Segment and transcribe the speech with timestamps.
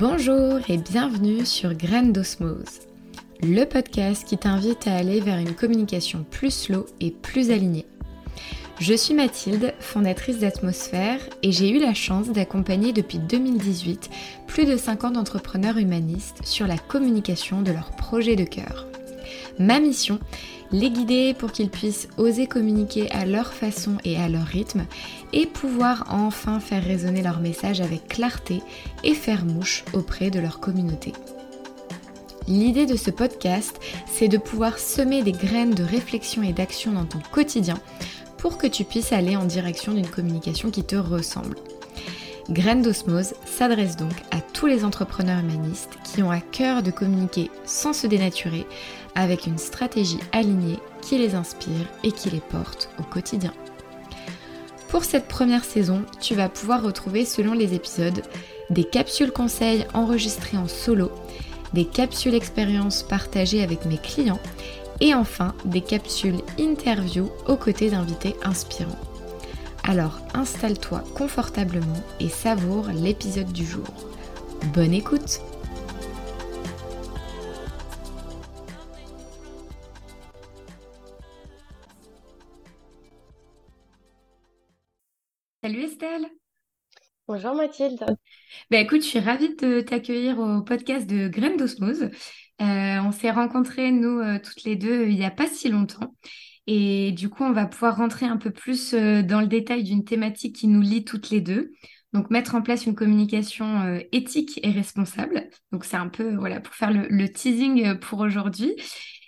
[0.00, 2.80] Bonjour et bienvenue sur Graines d'Osmose,
[3.42, 7.84] le podcast qui t'invite à aller vers une communication plus slow et plus alignée.
[8.78, 14.08] Je suis Mathilde, fondatrice d'Atmosphère, et j'ai eu la chance d'accompagner depuis 2018
[14.46, 18.86] plus de 50 entrepreneurs humanistes sur la communication de leurs projets de cœur.
[19.58, 20.18] Ma mission
[20.72, 24.86] les guider pour qu'ils puissent oser communiquer à leur façon et à leur rythme
[25.32, 28.62] et pouvoir enfin faire résonner leur message avec clarté
[29.04, 31.12] et faire mouche auprès de leur communauté.
[32.46, 37.04] L'idée de ce podcast, c'est de pouvoir semer des graines de réflexion et d'action dans
[37.04, 37.78] ton quotidien
[38.38, 41.56] pour que tu puisses aller en direction d'une communication qui te ressemble.
[42.50, 47.48] Graines d'osmose s'adresse donc à tous les entrepreneurs humanistes qui ont à cœur de communiquer
[47.64, 48.66] sans se dénaturer
[49.14, 53.52] avec une stratégie alignée qui les inspire et qui les porte au quotidien.
[54.88, 58.22] Pour cette première saison, tu vas pouvoir retrouver selon les épisodes
[58.68, 61.12] des capsules conseils enregistrées en solo,
[61.72, 64.40] des capsules expériences partagées avec mes clients
[65.00, 69.09] et enfin des capsules interview aux côtés d'invités inspirants.
[69.90, 73.88] Alors installe-toi confortablement et savoure l'épisode du jour.
[74.72, 75.40] Bonne écoute
[85.64, 86.26] Salut Estelle
[87.26, 88.04] Bonjour Mathilde.
[88.70, 92.02] Ben écoute, je suis ravie de t'accueillir au podcast de Graines d'Osmose.
[92.02, 92.10] Euh,
[92.60, 96.14] on s'est rencontrés, nous, euh, toutes les deux, il n'y a pas si longtemps.
[96.72, 100.04] Et du coup, on va pouvoir rentrer un peu plus euh, dans le détail d'une
[100.04, 101.72] thématique qui nous lie toutes les deux.
[102.12, 105.48] Donc, mettre en place une communication euh, éthique et responsable.
[105.72, 108.76] Donc, c'est un peu, voilà, pour faire le, teasing euh, pour aujourd'hui.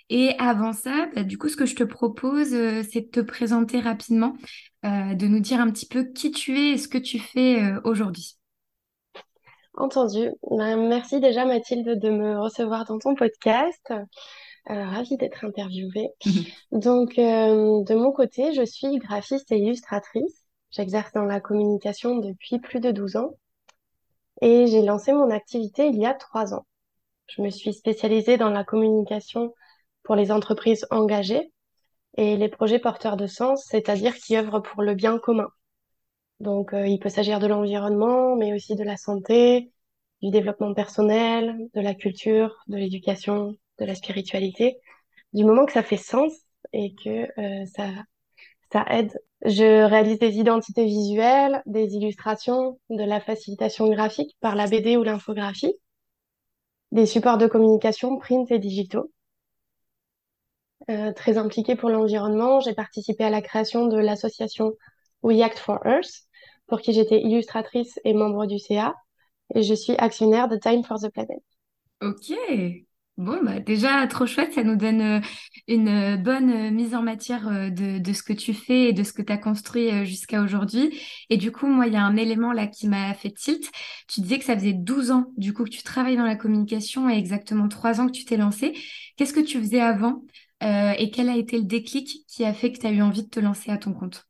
[0.09, 2.51] Et avant ça, bah, du coup, ce que je te propose,
[2.89, 4.37] c'est de te présenter rapidement,
[4.83, 8.37] de nous dire un petit peu qui tu es et ce que tu fais aujourd'hui.
[9.75, 10.29] Entendu.
[10.49, 13.93] Ben, merci déjà Mathilde de me recevoir dans ton podcast.
[14.69, 16.09] Euh, ravie d'être interviewée.
[16.71, 20.45] Donc, euh, de mon côté, je suis graphiste et illustratrice.
[20.71, 23.31] J'exerce dans la communication depuis plus de 12 ans
[24.41, 26.65] et j'ai lancé mon activité il y a trois ans.
[27.27, 29.53] Je me suis spécialisée dans la communication
[30.03, 31.51] pour les entreprises engagées
[32.17, 35.49] et les projets porteurs de sens, c'est-à-dire qui œuvrent pour le bien commun.
[36.39, 39.71] Donc, euh, il peut s'agir de l'environnement, mais aussi de la santé,
[40.21, 44.77] du développement personnel, de la culture, de l'éducation, de la spiritualité,
[45.33, 46.31] du moment que ça fait sens
[46.73, 47.89] et que euh, ça,
[48.71, 49.17] ça aide.
[49.45, 55.03] Je réalise des identités visuelles, des illustrations, de la facilitation graphique par la BD ou
[55.03, 55.73] l'infographie,
[56.91, 59.11] des supports de communication print et digitaux.
[60.89, 64.73] Euh, très impliquée pour l'environnement, j'ai participé à la création de l'association
[65.23, 66.27] We Act for Earth,
[66.67, 68.95] pour qui j'étais illustratrice et membre du CA,
[69.55, 71.41] et je suis actionnaire de Time for the Planet.
[72.01, 72.33] Ok,
[73.17, 75.19] Bon, bah déjà, trop chouette, ça nous donne euh,
[75.67, 79.13] une euh, bonne euh, mise en matière de, ce que tu fais et de ce
[79.13, 80.99] que tu as construit jusqu'à aujourd'hui.
[81.29, 83.69] Et du coup, moi, il y a un élément là qui m'a fait tilt.
[84.07, 87.07] Tu disais que ça faisait 12 ans, du coup, que tu travailles dans la communication
[87.07, 88.73] et exactement 3 ans que tu t'es lancé.
[89.15, 90.23] Qu'est-ce que tu faisais avant
[90.61, 93.29] et quel a été le déclic qui a fait que tu as eu envie de
[93.29, 94.25] te lancer à ton compte?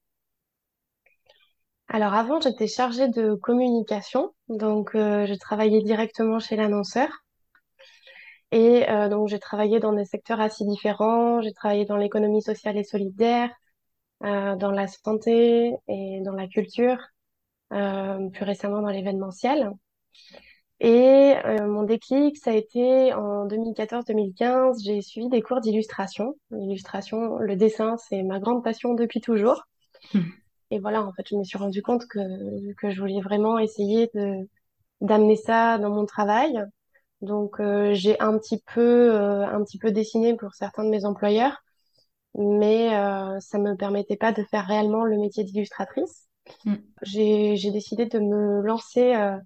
[1.87, 7.22] Alors avant, j'étais chargée de communication, donc je travaillais directement chez l'annonceur.
[8.53, 11.41] Et euh, donc, j'ai travaillé dans des secteurs assez différents.
[11.41, 13.49] J'ai travaillé dans l'économie sociale et solidaire,
[14.23, 16.99] euh, dans la santé et dans la culture,
[17.73, 19.71] euh, plus récemment dans l'événementiel.
[20.79, 26.35] Et mon déclic, ça a été en 2014-2015, j'ai suivi des cours d'illustration.
[26.51, 29.63] L'illustration, le dessin, c'est ma grande passion depuis toujours.
[30.13, 30.23] Hmm.
[30.69, 34.11] Et voilà, en fait, je me suis rendu compte que, que je voulais vraiment essayer
[34.13, 34.47] de
[35.01, 36.63] d'amener ça dans mon travail.
[37.23, 41.05] Donc euh, j'ai un petit peu euh, un petit peu dessiné pour certains de mes
[41.05, 41.63] employeurs,
[42.35, 46.27] mais euh, ça me permettait pas de faire réellement le métier d'illustratrice.
[46.65, 46.75] Mm.
[47.03, 49.37] J'ai décidé de me lancer euh,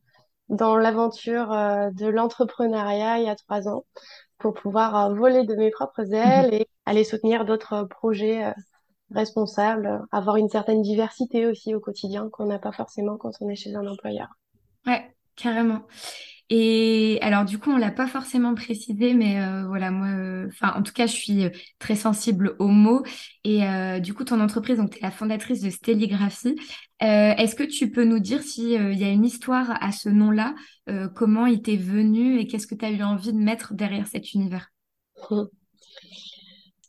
[0.50, 3.86] dans l'aventure de l'entrepreneuriat il y a trois ans
[4.40, 8.54] pour pouvoir voler de mes propres ailes et aller soutenir d'autres projets
[9.12, 13.56] responsables, avoir une certaine diversité aussi au quotidien qu'on n'a pas forcément quand on est
[13.56, 14.30] chez un employeur.
[14.88, 15.82] Ouais, carrément.
[16.50, 20.74] Et alors du coup, on l'a pas forcément précisé, mais euh, voilà, moi, euh, enfin,
[20.78, 23.04] en tout cas, je suis euh, très sensible aux mots.
[23.44, 23.62] Et
[24.02, 26.56] du coup, ton entreprise, donc tu es la fondatrice de Stelligraphie.
[27.00, 30.54] Est-ce que tu peux nous dire s'il il y a une histoire à ce nom-là,
[31.16, 34.34] comment il t'est venu et qu'est-ce que tu as eu envie de mettre derrière cet
[34.34, 34.70] univers?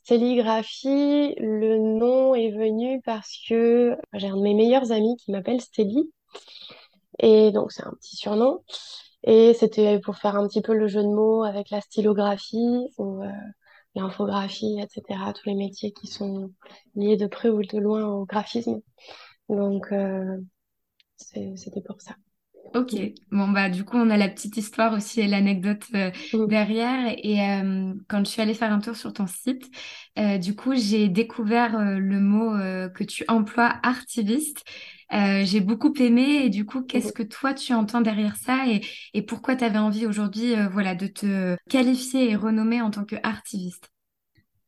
[0.09, 5.61] Stelligraphie, le nom est venu parce que j'ai un de mes meilleurs amis qui m'appelle
[5.61, 6.11] Stelly.
[7.21, 8.65] Et donc, c'est un petit surnom.
[9.25, 13.23] Et c'était pour faire un petit peu le jeu de mots avec la stylographie ou
[13.23, 13.29] euh,
[13.95, 15.33] l'infographie, etc.
[15.35, 16.53] Tous les métiers qui sont
[16.95, 18.81] liés de près ou de loin au graphisme.
[19.49, 20.39] Donc, euh,
[21.17, 22.15] c'était pour ça.
[22.75, 22.95] Ok,
[23.31, 26.47] bon bah du coup on a la petite histoire aussi et l'anecdote euh, mm.
[26.49, 29.71] derrière et euh, quand je suis allée faire un tour sur ton site,
[30.19, 32.53] euh, du coup j'ai découvert le mot
[32.95, 34.65] que tu emploies artiviste.
[35.11, 37.13] j'ai beaucoup aimé et du coup qu'est-ce mm.
[37.13, 38.83] que toi tu entends derrière ça et,
[39.15, 43.89] et pourquoi tu avais envie aujourd'hui voilà de te qualifier et renommer en tant qu'artiviste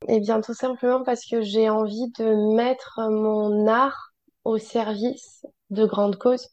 [0.08, 4.14] Eh bien tout simplement parce que j'ai envie de mettre mon art
[4.44, 6.48] au service de grandes causes.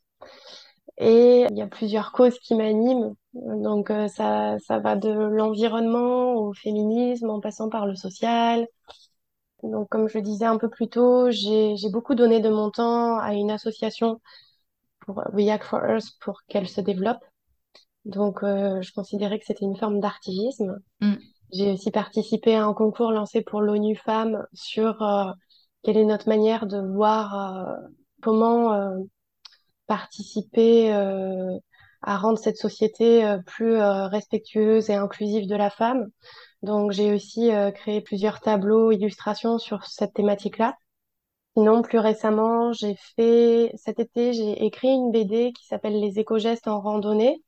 [0.97, 3.13] Et il y a plusieurs causes qui m'animent.
[3.33, 8.67] Donc euh, ça, ça va de l'environnement au féminisme en passant par le social.
[9.61, 12.71] Donc comme je le disais un peu plus tôt, j'ai, j'ai beaucoup donné de mon
[12.71, 14.19] temps à une association
[14.99, 17.23] pour React for Earth pour qu'elle se développe.
[18.05, 20.79] Donc euh, je considérais que c'était une forme d'artivisme.
[21.01, 21.15] Mm.
[21.53, 25.31] J'ai aussi participé à un concours lancé pour l'ONU Femmes sur euh,
[25.83, 27.77] quelle est notre manière de voir
[28.21, 28.97] comment
[29.87, 31.57] participer euh,
[32.01, 36.07] à rendre cette société euh, plus euh, respectueuse et inclusive de la femme.
[36.63, 40.75] Donc j'ai aussi créé plusieurs tableaux, illustrations sur cette thématique-là.
[41.55, 46.67] Sinon, plus récemment, j'ai fait cet été, j'ai écrit une BD qui s'appelle Les éco-gestes
[46.67, 47.43] en randonnée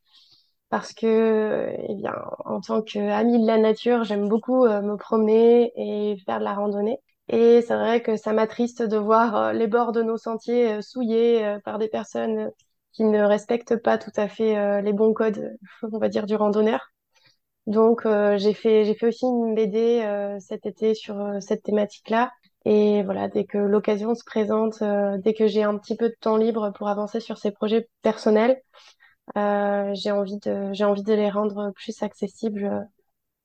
[0.69, 2.13] parce que, eh bien,
[2.45, 6.99] en tant qu'amie de la nature, j'aime beaucoup me promener et faire de la randonnée.
[7.29, 10.81] Et c'est vrai que ça m'attriste de voir euh, les bords de nos sentiers euh,
[10.81, 12.51] souillés euh, par des personnes
[12.91, 15.55] qui ne respectent pas tout à fait les bons codes,
[15.93, 16.91] on va dire, du randonneur.
[17.67, 18.01] Donc
[18.37, 20.03] j'ai fait j'ai fait aussi une BD
[20.39, 22.31] cet été sur cette thématique-là.
[22.65, 24.83] Et voilà, dès que l'occasion se présente,
[25.23, 28.59] dès que j'ai un petit peu de temps libre pour avancer sur ces projets personnels,
[29.35, 32.87] j'ai envie de j'ai envie de les rendre plus accessibles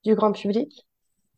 [0.03, 0.85] du grand public.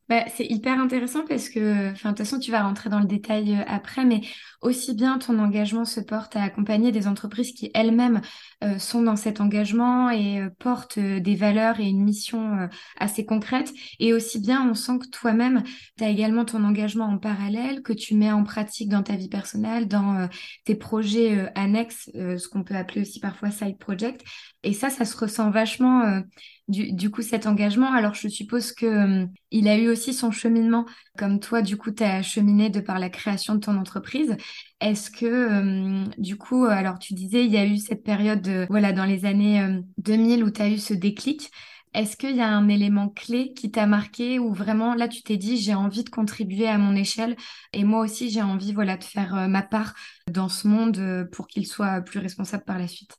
[0.10, 3.06] Bah, c'est hyper intéressant parce que, enfin, de toute façon, tu vas rentrer dans le
[3.08, 4.22] détail euh, après, mais
[4.62, 8.22] aussi bien ton engagement se porte à accompagner des entreprises qui elles-mêmes
[8.64, 13.74] euh, sont dans cet engagement et euh, portent des valeurs et une mission assez concrète.
[14.00, 15.64] Et aussi bien, on sent que toi-même,
[15.98, 19.30] tu as également ton engagement en parallèle, que tu mets en pratique dans ta vie
[19.30, 20.30] personnelle, dans
[20.64, 24.24] tes projets annexes, ce qu'on peut appeler aussi parfois side project.
[24.68, 26.22] Et ça, ça se ressent vachement
[26.68, 27.92] du, coup cet engagement.
[27.92, 30.86] Alors je suppose que euh, il a eu aussi son cheminement,
[31.18, 34.36] comme toi du coup tu as cheminé de par la création de ton entreprise.
[34.82, 38.94] Est-ce que euh, du coup, alors tu disais il y a eu cette période voilà
[38.94, 41.50] dans les années 2000 euh, où tu as eu ce déclic.
[41.94, 45.38] Est-ce qu'il y a un élément clé qui t'a marqué ou vraiment là tu t'es
[45.38, 47.36] dit j'ai envie de contribuer à mon échelle
[47.74, 49.94] et moi aussi j'ai envie voilà de faire ma part
[50.30, 53.18] dans ce monde pour qu'il soit plus responsable par la suite?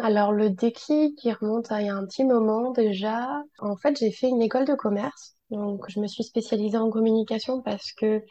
[0.00, 3.42] Alors le déclic qui remonte à il y a un petit moment déjà.
[3.58, 5.36] En fait, j'ai fait une école de commerce.
[5.50, 8.22] Donc je me suis spécialisée en communication parce que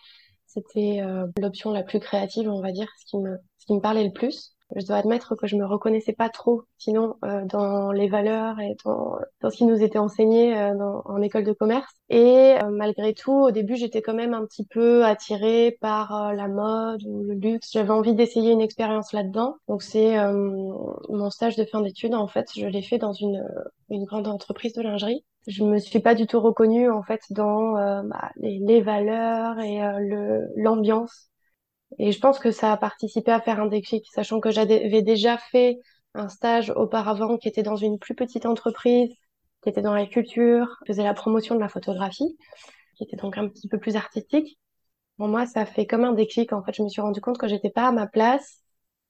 [0.45, 3.81] c'était euh, l'option la plus créative, on va dire, ce qui me, ce qui me
[3.81, 7.91] parlait le plus je dois admettre que je me reconnaissais pas trop, sinon euh, dans
[7.91, 11.53] les valeurs et dans, dans, ce qui nous était enseigné euh, dans, en école de
[11.53, 11.93] commerce.
[12.09, 16.47] Et euh, malgré tout, au début, j'étais quand même un petit peu attirée par la
[16.47, 17.71] mode ou le luxe.
[17.71, 19.55] J'avais envie d'essayer une expérience là-dedans.
[19.67, 22.13] Donc c'est mon stage de fin d'études.
[22.13, 23.45] En fait, je l'ai fait dans une,
[23.89, 25.23] une grande entreprise de lingerie.
[25.47, 29.79] Je me suis pas du tout reconnue en fait dans bah, les, les, valeurs et
[29.99, 31.29] le l'ambiance
[31.99, 35.37] et je pense que ça a participé à faire un déclic, sachant que j'avais déjà
[35.37, 35.79] fait
[36.13, 39.09] un stage auparavant qui était dans une plus petite entreprise,
[39.61, 42.37] qui était dans la culture, faisait la promotion de la photographie,
[42.97, 44.59] qui était donc un petit peu plus artistique.
[45.17, 46.53] Pour moi, ça fait comme un déclic.
[46.53, 48.61] En fait, je me suis rendu compte que j'étais pas à ma place.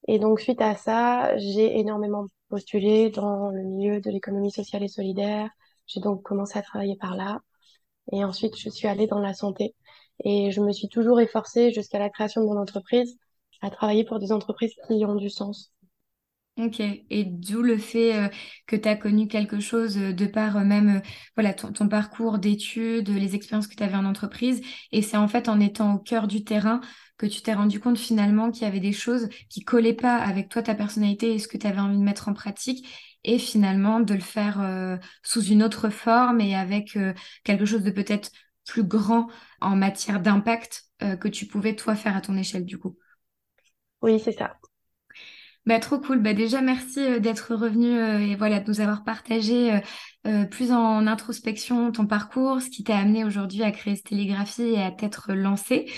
[0.07, 4.87] Et donc, suite à ça, j'ai énormément postulé dans le milieu de l'économie sociale et
[4.87, 5.49] solidaire.
[5.87, 7.39] J'ai donc commencé à travailler par là.
[8.11, 9.75] Et ensuite, je suis allée dans la santé.
[10.23, 13.17] Et je me suis toujours efforcée jusqu'à la création de mon entreprise
[13.61, 15.71] à travailler pour des entreprises qui ont du sens.
[16.57, 18.29] Ok, et d'où le fait euh,
[18.65, 21.03] que tu as connu quelque chose euh, de par euh, même
[21.35, 24.61] voilà ton, parcours d'études, les expériences que tu avais en entreprise.
[24.91, 26.81] Et c'est en fait en étant au cœur du terrain
[27.19, 30.49] que tu t'es rendu compte finalement qu'il y avait des choses qui collaient pas avec
[30.49, 32.87] toi, ta personnalité et ce que tu avais envie de mettre en pratique.
[33.23, 36.97] Et finalement de le faire sous une autre forme et avec
[37.43, 38.31] quelque chose de peut-être
[38.67, 39.27] plus grand
[39.61, 42.97] en matière d'impact euh, que tu pouvais toi faire à ton échelle du coup.
[44.01, 44.57] Oui, c'est ça.
[45.65, 46.21] Bah, trop cool.
[46.21, 49.81] Bah, déjà, merci euh, d'être revenu euh, et voilà, de nous avoir partagé
[50.51, 54.81] plus en introspection ton parcours, ce qui t'a amené aujourd'hui à créer cette télégraphie et
[54.83, 55.89] à t'être lancé.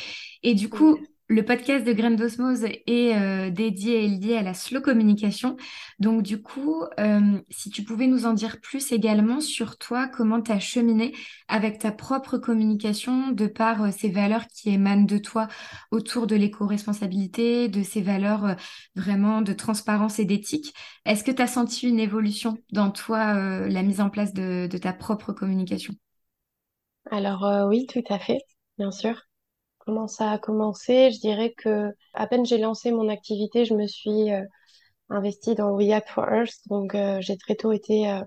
[0.44, 1.00] Et du coup,
[1.31, 5.57] Le podcast de Graines d'Osmose est euh, dédié et lié à la slow communication.
[6.00, 10.41] Donc du coup, euh, si tu pouvais nous en dire plus également sur toi, comment
[10.41, 11.13] tu as cheminé
[11.48, 15.48] avec ta propre communication de par euh, ces valeurs qui émanent de toi
[15.91, 18.55] autour de l'éco-responsabilité, de ces valeurs
[18.95, 20.74] vraiment de transparence et d'éthique.
[21.05, 23.36] Est-ce que tu as senti une évolution dans toi,
[23.67, 25.93] la mise en place de, de ta propre communication?
[27.12, 28.39] Alors oui, tout à fait,
[28.79, 29.28] bien sûr.
[29.89, 31.10] Comment ça a commencé?
[31.10, 34.43] Je dirais que à peine j'ai lancé mon activité, je me suis euh,
[35.10, 36.60] investie dans We Act for Earth.
[36.67, 38.22] Donc euh, j'ai très tôt été euh,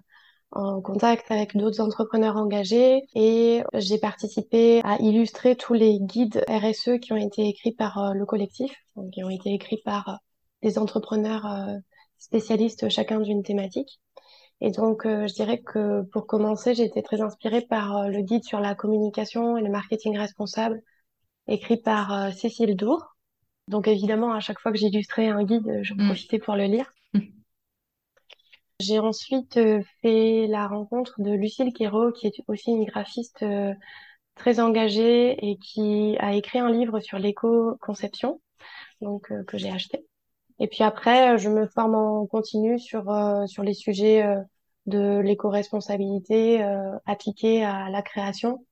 [0.50, 6.98] en contact avec d'autres entrepreneurs engagés et j'ai participé à illustrer tous les guides RSE
[7.00, 10.18] qui ont été écrits par le collectif, donc qui ont été écrits par
[10.62, 11.46] des entrepreneurs
[12.18, 14.00] spécialistes chacun d'une thématique.
[14.60, 18.58] Et donc, je dirais que pour commencer, j'ai été très inspirée par le guide sur
[18.58, 20.82] la communication et le marketing responsable
[21.48, 23.16] écrit par euh, Cécile Dour.
[23.68, 26.06] Donc évidemment, à chaque fois que j'illustrais un guide, euh, j'en mm.
[26.06, 26.92] profitais pour le lire.
[27.14, 27.20] Mm.
[28.80, 33.44] J'ai ensuite euh, fait la rencontre de Lucille Quérault, qui est aussi une graphiste
[34.34, 38.40] très engagée et qui a écrit un livre sur l'éco-conception,
[39.00, 40.04] donc que j'ai acheté.
[40.58, 43.04] Et puis après, je me forme en continu sur
[43.46, 44.24] sur les sujets
[44.86, 46.64] de l'éco-responsabilité
[47.04, 48.64] appliquée à la création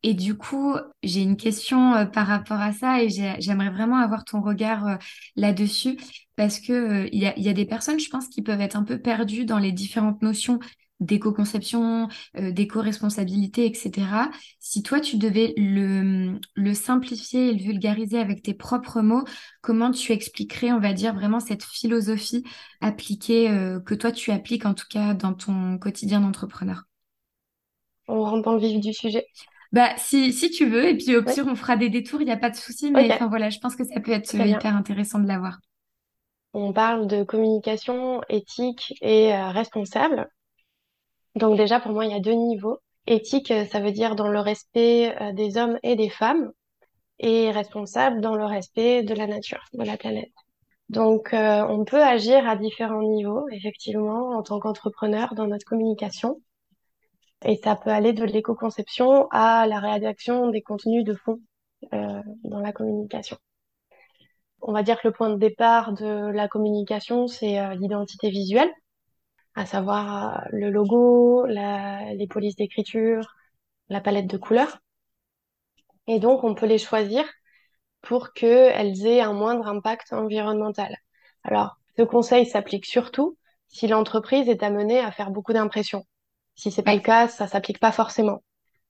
[0.03, 4.25] Et du coup, j'ai une question euh, par rapport à ça et j'aimerais vraiment avoir
[4.25, 4.95] ton regard euh,
[5.37, 5.97] là-dessus
[6.35, 8.99] parce que euh, il y, a, des personnes, je pense, qui peuvent être un peu
[8.99, 10.59] perdues dans les différentes notions
[10.99, 12.07] d'éco-conception,
[12.39, 14.29] d'éco-responsabilité, etc.
[14.59, 19.25] Si toi, tu devais le, le simplifier et le vulgariser avec tes propres mots,
[19.61, 22.45] comment tu expliquerais, on va dire, vraiment cette philosophie
[22.79, 23.47] appliquée,
[23.85, 26.83] que toi, tu appliques en tout cas dans ton quotidien d'entrepreneur?
[28.07, 29.25] On rentre dans le vif du sujet.
[29.73, 32.31] Bah, si, si tu veux, et puis au pire, on fera des détours, il n'y
[32.31, 35.19] a pas de souci, mais enfin voilà, je pense que ça peut être hyper intéressant
[35.19, 35.57] de l'avoir.
[36.53, 40.29] On parle de communication éthique et euh, responsable.
[41.35, 42.77] Donc déjà, pour moi, il y a deux niveaux.
[43.07, 46.51] Éthique, euh, ça veut dire dans le respect euh, des hommes et des femmes,
[47.17, 50.31] et responsable dans le respect de la nature, de la planète.
[50.89, 56.39] Donc, on peut agir à différents niveaux, effectivement, en tant qu'entrepreneur dans notre communication.
[57.45, 61.39] Et ça peut aller de l'éco-conception à la rédaction des contenus de fond
[61.93, 63.37] euh, dans la communication.
[64.61, 68.71] On va dire que le point de départ de la communication, c'est euh, l'identité visuelle,
[69.55, 73.35] à savoir euh, le logo, les polices d'écriture,
[73.89, 74.79] la palette de couleurs.
[76.07, 77.25] Et donc, on peut les choisir
[78.01, 80.95] pour qu'elles aient un moindre impact environnemental.
[81.43, 86.05] Alors, ce conseil s'applique surtout si l'entreprise est amenée à faire beaucoup d'impressions.
[86.55, 88.41] Si c'est pas le cas, ça s'applique pas forcément.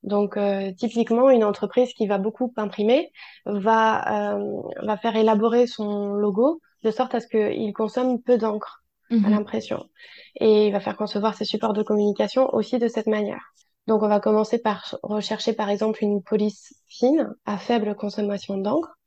[0.04, 3.12] Donc, euh, typiquement, une entreprise qui va beaucoup imprimer
[3.46, 8.84] va, euh, va faire élaborer son logo de sorte à ce qu'il consomme peu d'encre
[9.10, 9.30] à mhm.
[9.30, 9.86] l'impression.
[10.40, 13.42] Et il va faire concevoir ses supports de communication aussi de cette manière.
[13.88, 18.98] Donc, on va commencer par rechercher, par exemple, une police fine à faible consommation d'encre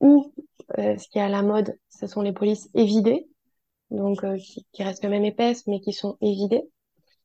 [0.00, 0.32] ou,
[0.78, 3.26] euh, ce qui est à la mode, ce sont les polices évidées,
[3.90, 6.64] donc qui, qui restent quand même épaisses, mais qui sont évidées.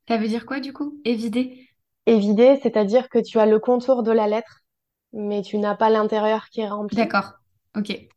[0.10, 1.00] Ça veut dire quoi du coup?
[1.06, 1.70] Évider?
[2.08, 4.62] Évider, c'est-à-dire que tu as le contour de la lettre,
[5.14, 6.98] mais tu n'as pas l'intérieur qui est rempli.
[6.98, 7.34] D'accord,
[7.78, 8.10] ok.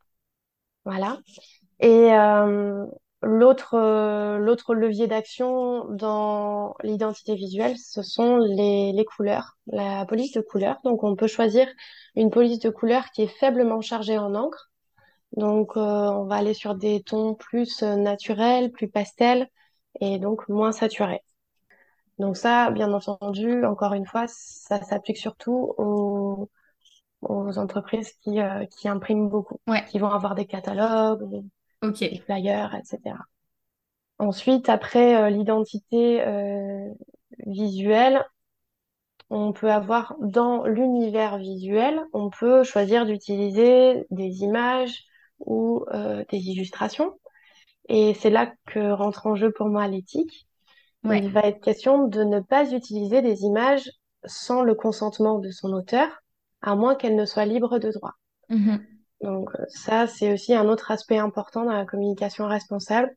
[0.86, 1.18] Voilà.
[1.80, 2.86] Et euh,
[3.20, 10.32] l'autre euh, l'autre levier d'action dans l'identité visuelle, ce sont les, les couleurs, la police
[10.32, 10.78] de couleurs.
[10.84, 11.68] Donc on peut choisir
[12.16, 14.70] une police de couleurs qui est faiblement chargée en encre.
[15.36, 19.46] Donc euh, on va aller sur des tons plus naturels, plus pastels
[20.00, 21.20] et donc moins saturés.
[22.18, 26.48] Donc ça, bien entendu, encore une fois, ça s'applique surtout aux,
[27.22, 31.42] entreprises qui, euh, qui impriment beaucoup, qui vont avoir des catalogues,
[31.82, 33.16] des flyers, etc.
[34.18, 36.92] Ensuite, après euh, l'identité euh,
[37.46, 38.24] visuelle,
[39.30, 45.04] on peut avoir dans l'univers visuel, on peut choisir d'utiliser des images
[45.40, 45.86] ou
[46.28, 47.18] des illustrations.
[47.88, 50.46] Et c'est là que rentre en jeu pour moi l'éthique.
[51.04, 53.90] Il va être question de ne pas utiliser des images
[54.24, 56.08] sans le consentement de son auteur,
[56.60, 58.12] à moins qu'elles ne soient libres de droit.
[58.50, 58.80] Mm-hmm.
[59.22, 63.12] Donc ça, c'est aussi un autre aspect important dans la communication responsable.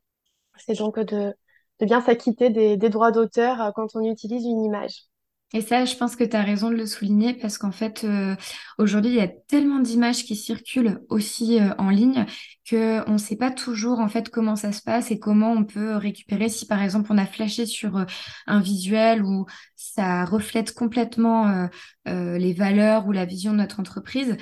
[0.56, 1.34] C'est donc de,
[1.80, 5.04] de bien s'acquitter des, des droits d'auteur quand on utilise une image.
[5.52, 8.34] Et ça, je pense que tu as raison de le souligner parce qu'en fait, euh,
[8.78, 12.26] aujourd'hui, il y a tellement d'images qui circulent aussi euh, en ligne
[12.68, 15.64] que on ne sait pas toujours en fait comment ça se passe et comment on
[15.64, 18.04] peut récupérer si par exemple on a flashé sur euh,
[18.48, 21.68] un visuel où ça reflète complètement
[22.06, 24.36] les valeurs ou la vision de notre entreprise.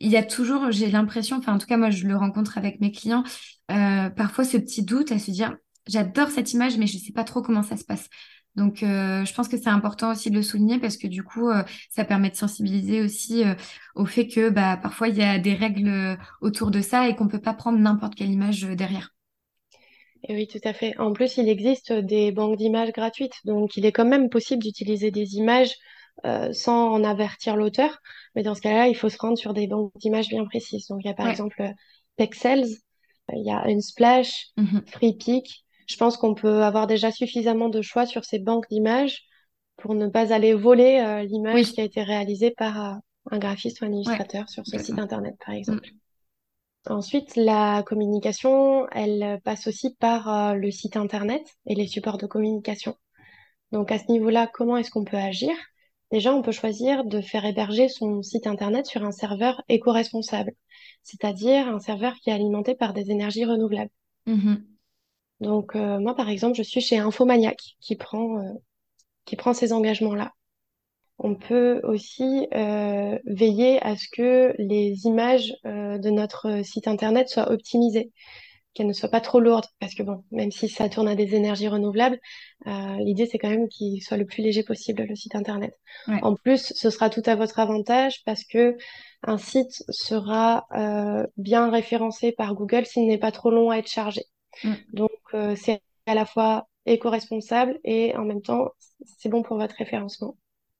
[0.00, 2.80] Il y a toujours, j'ai l'impression, enfin en tout cas moi je le rencontre avec
[2.80, 3.22] mes clients,
[3.68, 7.24] parfois ce petit doute à se dire j'adore cette image mais je ne sais pas
[7.24, 8.08] trop comment ça se passe.
[8.58, 11.48] Donc, euh, je pense que c'est important aussi de le souligner parce que du coup,
[11.48, 13.54] euh, ça permet de sensibiliser aussi euh,
[13.94, 17.26] au fait que bah, parfois, il y a des règles autour de ça et qu'on
[17.26, 19.14] ne peut pas prendre n'importe quelle image derrière.
[20.24, 20.98] Et oui, tout à fait.
[20.98, 23.36] En plus, il existe des banques d'images gratuites.
[23.44, 25.76] Donc, il est quand même possible d'utiliser des images
[26.50, 28.00] sans en avertir l'auteur.
[28.34, 30.88] Mais dans ce cas-là, il faut se rendre sur des banques d'images bien précises.
[30.88, 31.62] Donc, il y a par exemple
[32.16, 32.66] Pexels,
[33.32, 38.06] il y a Unsplash, mmh FreePic je pense qu'on peut avoir déjà suffisamment de choix
[38.06, 39.24] sur ces banques d'images
[39.78, 42.94] pour ne pas aller voler euh, l'image qui a été réalisée par euh,
[43.30, 45.88] un graphiste ou un illustrateur sur ce site internet, par exemple.
[45.88, 46.92] Mm.
[46.92, 52.26] Ensuite, la communication, elle passe aussi par euh, le site internet et les supports de
[52.26, 52.94] communication.
[53.72, 55.54] Donc à ce niveau-là, comment est-ce qu'on peut agir?
[56.10, 60.52] Déjà, on peut choisir de faire héberger son site internet sur un serveur éco-responsable,
[61.02, 63.90] c'est-à-dire un serveur qui est alimenté par des énergies renouvelables.
[64.26, 64.56] Mm-hmm.
[65.40, 68.52] Donc euh, moi, par exemple, je suis chez Infomaniac qui prend, euh,
[69.24, 70.32] qui prend ces engagements-là.
[71.18, 77.50] On peut aussi euh, veiller à ce que les images de notre site internet soient
[77.50, 78.12] optimisées,
[78.72, 81.34] qu'elles ne soient pas trop lourdes, parce que bon, même si ça tourne à des
[81.34, 82.20] énergies renouvelables,
[82.66, 85.76] l'idée c'est quand même qu'il soit le plus léger possible le site internet.
[86.22, 88.76] En plus, ce sera tout à votre avantage parce que
[89.24, 90.68] un site sera
[91.36, 94.22] bien référencé par Google s'il n'est pas trop long à être chargé.
[94.62, 94.74] Mm.
[94.92, 98.70] Donc, euh, c'est à la fois éco-responsable et en même temps,
[99.04, 100.36] c'est bon pour votre référencement.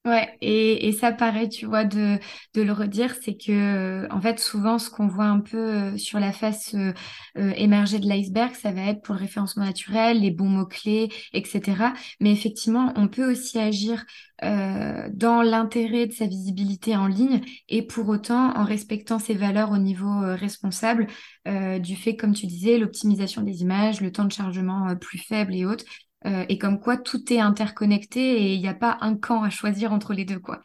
[0.09, 2.18] Ouais, et, ça paraît, tu vois, de,
[2.55, 6.18] le redire, c'est que, euh, en fait, souvent, ce qu'on voit un peu euh, sur
[6.18, 6.94] la face euh,
[7.35, 11.92] émerger de l'iceberg, ça va être pour le référencement naturel, les bons mots-clés, etc.
[12.21, 14.05] Mais effectivement, on peut aussi agir
[14.40, 19.79] dans l'intérêt de sa visibilité en ligne et pour autant en respectant ses valeurs au
[19.79, 21.09] niveau responsable
[21.44, 25.66] du fait, comme tu disais, l'optimisation des images, le temps de chargement plus faible et
[25.66, 25.85] autres.
[26.26, 29.50] Euh, et comme quoi tout est interconnecté et il n'y a pas un camp à
[29.50, 30.62] choisir entre les deux, quoi.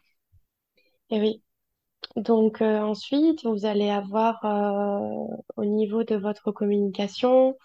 [1.10, 1.42] Et oui.
[2.16, 7.56] Donc euh, ensuite, vous allez avoir euh, au niveau de votre communication,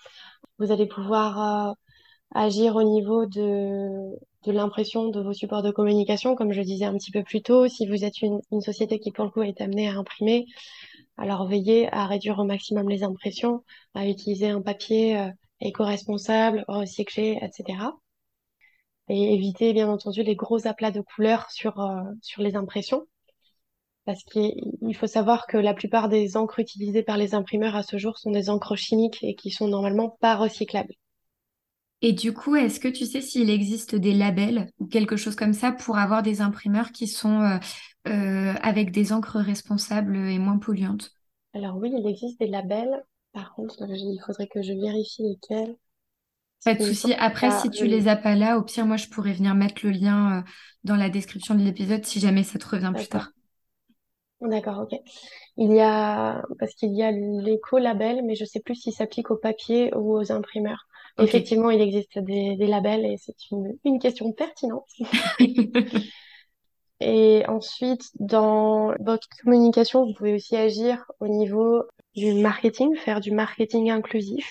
[0.59, 1.75] vous allez pouvoir
[2.35, 6.97] agir au niveau de, de l'impression de vos supports de communication, comme je disais un
[6.97, 7.67] petit peu plus tôt.
[7.67, 10.45] Si vous êtes une société qui, pour le coup, est amenée à imprimer,
[11.17, 13.63] alors veillez à réduire au maximum les impressions,
[13.95, 17.99] à utiliser un papier éco-responsable, recyclé, etc.
[19.09, 23.07] Et éviter bien entendu les gros aplats de couleurs sur, euh, sur les impressions.
[24.05, 27.97] Parce qu'il faut savoir que la plupart des encres utilisées par les imprimeurs à ce
[27.97, 30.95] jour sont des encres chimiques et qui sont normalement pas recyclables.
[32.01, 35.53] Et du coup, est-ce que tu sais s'il existe des labels ou quelque chose comme
[35.53, 37.57] ça pour avoir des imprimeurs qui sont euh,
[38.07, 41.13] euh, avec des encres responsables et moins polluantes?
[41.53, 43.03] Alors oui, il existe des labels.
[43.39, 45.77] Par contre, il faudrait que je vérifie lesquels.
[46.65, 47.13] Pas de souci.
[47.13, 49.91] Après, si tu les as pas là, au pire, moi, je pourrais venir mettre le
[49.91, 50.41] lien euh,
[50.83, 53.31] dans la description de l'épisode si jamais ça te revient plus tard.
[54.41, 54.99] D'accord, ok.
[55.55, 59.37] Il y a, parce qu'il y a l'éco-label, mais je sais plus s'il s'applique au
[59.37, 60.85] papier ou aux imprimeurs.
[61.17, 64.87] Effectivement, il existe des, labels et c'est une, une question pertinente.
[67.01, 71.83] Et ensuite, dans votre communication, vous pouvez aussi agir au niveau
[72.19, 74.45] du marketing, faire du marketing inclusif,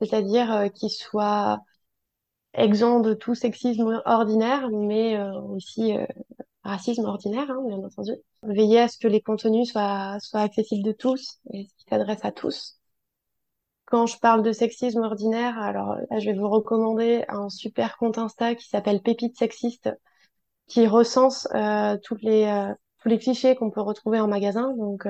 [0.00, 1.60] c'est-à-dire euh, qu'il soit
[2.54, 6.06] exempt de tout sexisme ordinaire, mais euh, aussi euh,
[6.64, 8.12] racisme ordinaire, hein, bien entendu.
[8.42, 12.80] Veiller à ce que les contenus soient, accessibles de tous et s'adressent à tous.
[13.84, 18.18] Quand je parle de sexisme ordinaire, alors là, je vais vous recommander un super compte
[18.18, 19.90] Insta qui s'appelle Pépite Sexiste,
[20.66, 21.46] qui recense
[22.02, 24.74] toutes les, tous les clichés qu'on peut retrouver en magasin.
[24.76, 25.06] Donc,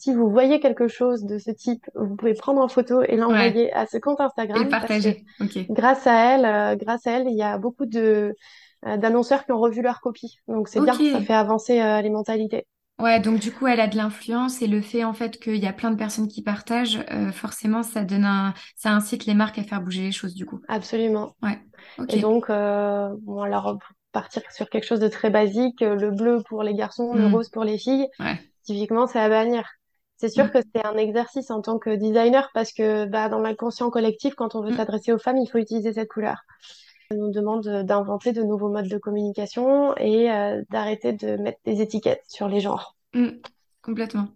[0.00, 3.70] si vous voyez quelque chose de ce type, vous pouvez prendre en photo et l'envoyer
[3.74, 4.62] à ce compte Instagram.
[4.62, 5.26] Et partager.
[5.68, 8.34] Grâce à elle, euh, grâce à elle, il y a beaucoup de
[8.86, 10.38] euh, d'annonceurs qui ont revu leur copie.
[10.48, 12.66] Donc c'est bien, ça fait avancer euh, les mentalités.
[12.98, 15.66] Ouais, donc du coup, elle a de l'influence et le fait en fait qu'il y
[15.66, 19.62] a plein de personnes qui partagent, forcément, ça donne un, ça incite les marques à
[19.62, 20.60] faire bouger les choses du coup.
[20.68, 21.34] Absolument.
[21.42, 21.58] Ouais.
[22.08, 26.62] Et donc, bon alors pour partir sur quelque chose de très basique, le bleu pour
[26.62, 27.34] les garçons, le hmm.
[27.34, 28.06] rose pour les filles.
[28.18, 28.38] Ouais.
[28.64, 29.64] Typiquement, c'est à bannir
[30.20, 30.50] c'est sûr mm.
[30.50, 34.54] que c'est un exercice en tant que designer parce que bah, dans l'inconscient collectif, quand
[34.54, 34.76] on veut mm.
[34.76, 36.42] s'adresser aux femmes, il faut utiliser cette couleur.
[37.10, 41.80] On nous demande d'inventer de nouveaux modes de communication et euh, d'arrêter de mettre des
[41.80, 42.96] étiquettes sur les genres.
[43.14, 43.28] Mm.
[43.82, 44.28] Complètement.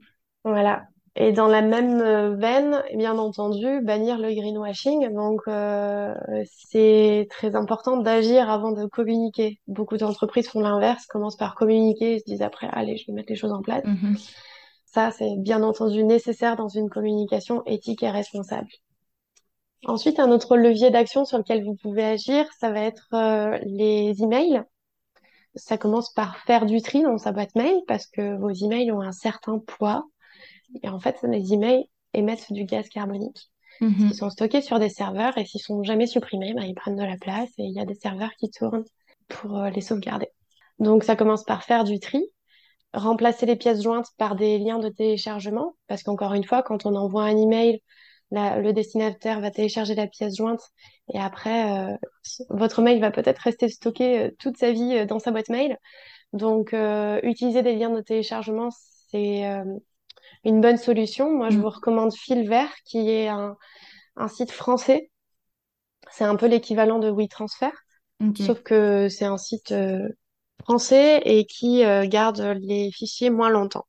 [0.42, 0.86] Voilà.
[1.16, 5.12] Et dans la même euh, veine, bien entendu, bannir le greenwashing.
[5.14, 6.14] Donc, euh,
[6.46, 9.60] c'est très important d'agir avant de communiquer.
[9.68, 13.30] Beaucoup d'entreprises font l'inverse, commencent par communiquer et se disent après, allez, je vais mettre
[13.30, 13.84] les choses en place.
[14.94, 18.68] Ça, c'est bien entendu nécessaire dans une communication éthique et responsable.
[19.86, 24.22] Ensuite, un autre levier d'action sur lequel vous pouvez agir, ça va être euh, les
[24.22, 24.62] emails.
[25.56, 29.00] Ça commence par faire du tri dans sa boîte mail parce que vos emails ont
[29.00, 30.06] un certain poids
[30.84, 33.50] et en fait, les emails émettent du gaz carbonique.
[33.80, 34.10] Mhm.
[34.10, 37.02] Ils sont stockés sur des serveurs et s'ils sont jamais supprimés, bah, ils prennent de
[37.02, 38.84] la place et il y a des serveurs qui tournent
[39.26, 40.28] pour euh, les sauvegarder.
[40.78, 42.24] Donc ça commence par faire du tri,
[42.94, 46.94] remplacer les pièces jointes par des liens de téléchargement, parce qu'encore une fois, quand on
[46.94, 47.80] envoie un email,
[48.30, 50.62] le destinataire va télécharger la pièce jointe
[51.12, 51.96] et après, euh,
[52.48, 55.78] votre mail va peut-être rester stocké euh, toute sa vie dans sa boîte mail.
[56.32, 56.74] Donc,
[57.22, 58.68] utiliser des liens de téléchargement,
[59.08, 59.44] c'est
[60.44, 61.30] une bonne solution.
[61.30, 61.60] Moi, je mm.
[61.60, 63.56] vous recommande Fil Vert, qui est un,
[64.28, 65.10] site français.
[66.10, 67.72] C'est un peu l'équivalent de WeTransfer,
[68.36, 70.08] sauf que c'est un site euh,
[70.62, 73.86] français et qui euh, garde les fichiers moins longtemps.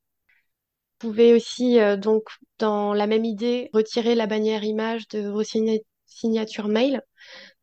[1.00, 2.24] Vous pouvez aussi, euh, donc,
[2.58, 7.02] dans la même idée, retirer la bannière image de vos signatures mail.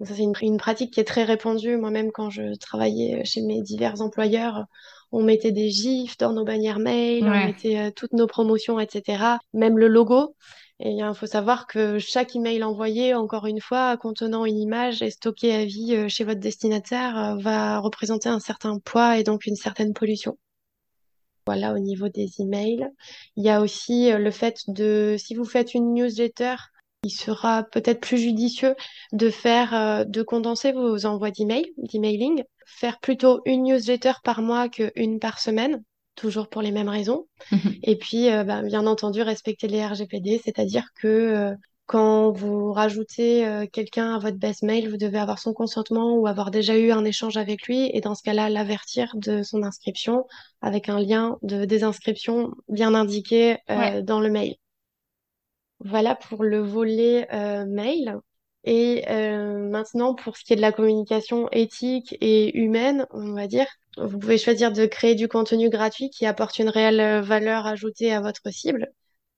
[0.03, 1.77] ça, c'est une, pratique qui est très répandue.
[1.77, 4.65] Moi-même, quand je travaillais chez mes divers employeurs,
[5.11, 9.37] on mettait des gifs dans nos bannières mail, on mettait euh, toutes nos promotions, etc.
[9.53, 10.35] Même le logo.
[10.85, 15.11] Et il faut savoir que chaque email envoyé, encore une fois, contenant une image et
[15.11, 19.45] stocké à vie euh, chez votre destinataire, euh, va représenter un certain poids et donc
[19.45, 20.37] une certaine pollution.
[21.45, 22.85] Voilà au niveau des emails.
[23.37, 26.55] Il y a aussi le fait de, si vous faites une newsletter,
[27.05, 28.75] il sera peut-être plus judicieux
[29.13, 35.19] de faire, de condenser vos envois d'email, d'emailing, faire plutôt une newsletter par mois qu'une
[35.19, 35.83] par semaine,
[36.15, 37.27] toujours pour les mêmes raisons.
[37.51, 37.75] Mhm.
[37.83, 43.45] Et puis, euh, bah, bien entendu, respecter les RGPD, c'est-à-dire que euh, quand vous rajoutez
[43.45, 46.91] euh, quelqu'un à votre base mail, vous devez avoir son consentement ou avoir déjà eu
[46.91, 50.25] un échange avec lui et dans ce cas-là, l'avertir de son inscription
[50.61, 53.57] avec un lien de désinscription bien indiqué
[54.03, 54.55] dans le mail.
[55.79, 57.27] Voilà pour le volet
[57.65, 58.17] mail.
[58.63, 63.47] Et euh, maintenant, pour ce qui est de la communication éthique et humaine, on va
[63.47, 67.67] dire, vous pouvez choisir de créer du contenu gratuit qui apporte une réelle euh, valeur
[67.67, 68.87] ajoutée à votre cible,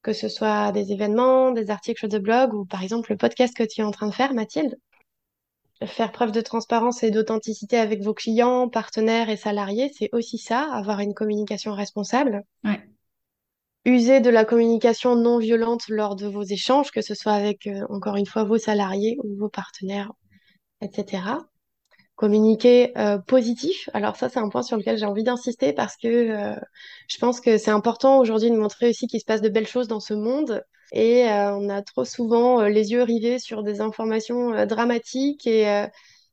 [0.03, 3.63] que ce soit des événements, des articles de blog ou par exemple le podcast que
[3.63, 4.77] tu es en train de faire, Mathilde.
[5.83, 10.71] Faire preuve de transparence et d'authenticité avec vos clients, partenaires et salariés, c'est aussi ça,
[10.71, 12.43] avoir une communication responsable.
[12.63, 12.81] Ouais
[13.85, 17.85] user de la communication non violente lors de vos échanges, que ce soit avec, euh,
[17.89, 20.11] encore une fois, vos salariés ou vos partenaires,
[20.81, 21.21] etc.
[22.15, 23.89] Communiquer euh, positif.
[23.93, 26.55] Alors ça, c'est un point sur lequel j'ai envie d'insister parce que euh,
[27.07, 29.87] je pense que c'est important aujourd'hui de montrer aussi qu'il se passe de belles choses
[29.87, 30.63] dans ce monde.
[30.91, 35.87] Et on a trop souvent les yeux rivés sur des informations dramatiques et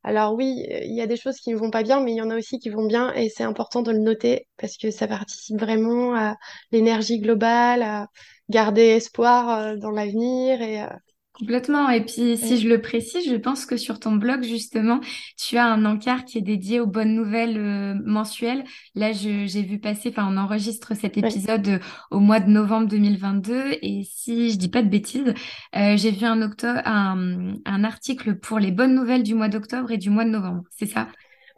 [0.04, 2.22] alors oui, il y a des choses qui ne vont pas bien, mais il y
[2.22, 5.06] en a aussi qui vont bien et c'est important de le noter parce que ça
[5.06, 6.36] participe vraiment à
[6.72, 8.08] l'énergie globale, à
[8.48, 10.86] garder espoir euh, dans l'avenir et euh,
[11.34, 11.88] Complètement.
[11.88, 15.00] Et puis, si je le précise, je pense que sur ton blog, justement,
[15.38, 18.64] tu as un encart qui est dédié aux bonnes nouvelles euh, mensuelles.
[18.94, 21.78] Là, j'ai vu passer, enfin, on enregistre cet épisode euh,
[22.10, 23.78] au mois de novembre 2022.
[23.80, 25.32] Et si je dis pas de bêtises,
[25.74, 29.98] euh, j'ai vu un, un, un article pour les bonnes nouvelles du mois d'octobre et
[29.98, 30.64] du mois de novembre.
[30.70, 31.08] C'est ça?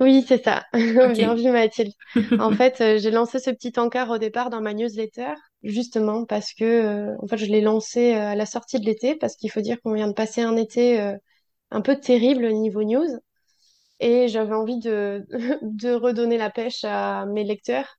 [0.00, 0.64] Oui, c'est ça.
[1.12, 1.92] Bien vu, Mathilde.
[2.36, 6.64] En fait, j'ai lancé ce petit encart au départ dans ma newsletter, justement parce que,
[6.64, 9.60] euh, en fait, je l'ai lancé euh, à la sortie de l'été, parce qu'il faut
[9.60, 11.14] dire qu'on vient de passer un été
[11.70, 13.06] un peu terrible au niveau news.
[14.00, 15.26] Et j'avais envie de,
[15.62, 17.98] de redonner la pêche à mes lecteurs.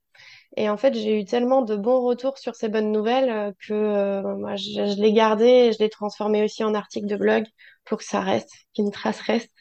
[0.58, 4.56] Et en fait, j'ai eu tellement de bons retours sur ces bonnes nouvelles que moi,
[4.58, 7.45] je, je l'ai gardé et je l'ai transformé aussi en article de blog
[7.86, 9.51] pour que ça reste, qu'une trace reste.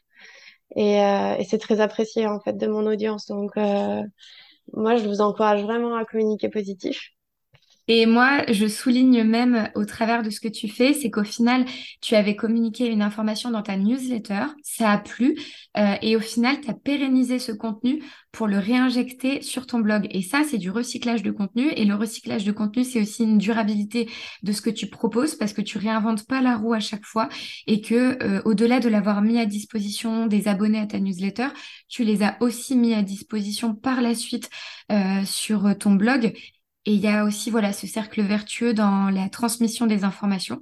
[0.76, 3.26] Et, euh, et c'est très apprécié en fait de mon audience.
[3.26, 4.02] Donc euh,
[4.74, 7.10] moi, je vous encourage vraiment à communiquer positif.
[7.86, 11.64] Et moi, je souligne même au travers de ce que tu fais, c'est qu'au final,
[12.00, 15.36] tu avais communiqué une information dans ta newsletter, ça a plu,
[15.76, 20.08] euh, et au final, tu as pérennisé ce contenu pour le réinjecter sur ton blog.
[20.10, 21.68] Et ça, c'est du recyclage de contenu.
[21.76, 24.10] Et le recyclage de contenu, c'est aussi une durabilité
[24.42, 27.28] de ce que tu proposes parce que tu réinventes pas la roue à chaque fois
[27.66, 31.48] et que euh, au-delà de l'avoir mis à disposition des abonnés à ta newsletter,
[31.88, 34.50] tu les as aussi mis à disposition par la suite
[34.90, 36.34] euh, sur ton blog
[36.86, 40.60] Et il y a aussi voilà ce cercle vertueux dans la transmission des informations.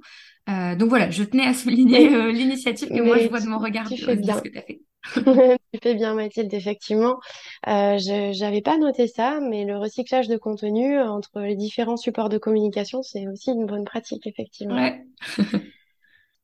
[0.49, 3.59] Euh, donc voilà, je tenais à souligner euh, l'initiative que moi je vois de mon
[3.59, 4.37] regard tu fais bien.
[4.37, 4.81] ce que tu as fait.
[5.73, 7.19] Tu fais bien, Mathilde, effectivement.
[7.67, 12.29] Euh, je j'avais pas noté ça, mais le recyclage de contenu entre les différents supports
[12.29, 14.75] de communication, c'est aussi une bonne pratique, effectivement.
[14.75, 15.03] Ouais.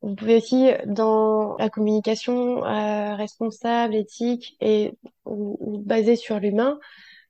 [0.01, 4.93] Vous pouvez aussi, dans la communication euh, responsable, éthique et
[5.25, 6.79] ou, ou basée sur l'humain,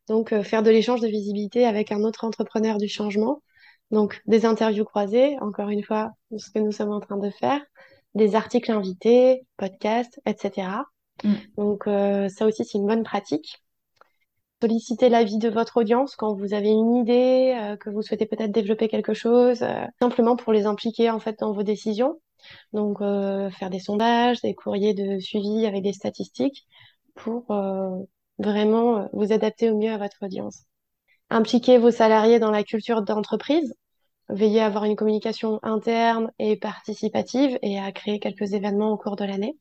[0.10, 3.42] donc euh, faire de l'échange de visibilité avec un autre entrepreneur du changement.
[3.92, 7.62] Donc des interviews croisées, encore une fois, ce que nous sommes en train de faire,
[8.16, 10.68] des articles invités, podcasts, etc.
[11.24, 11.34] Mm.
[11.58, 13.64] Donc euh, ça aussi, c'est une bonne pratique.
[14.62, 18.52] Solliciter l'avis de votre audience quand vous avez une idée, euh, que vous souhaitez peut-être
[18.52, 19.64] développer quelque chose,
[20.02, 22.20] simplement pour les impliquer en fait dans vos décisions.
[22.74, 26.68] Donc faire des sondages, des courriers de suivi avec des statistiques
[27.14, 27.52] pour
[28.40, 30.64] vraiment euh, vous adapter au mieux à votre audience.
[31.30, 33.74] Impliquer vos salariés dans la culture d'entreprise.
[34.30, 39.16] Veillez à avoir une communication interne et participative et à créer quelques événements au cours
[39.16, 39.58] de l'année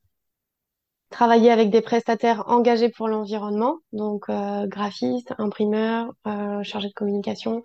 [1.10, 7.62] travailler avec des prestataires engagés pour l'environnement, donc euh, graphistes, imprimeurs, euh, chargés de communication,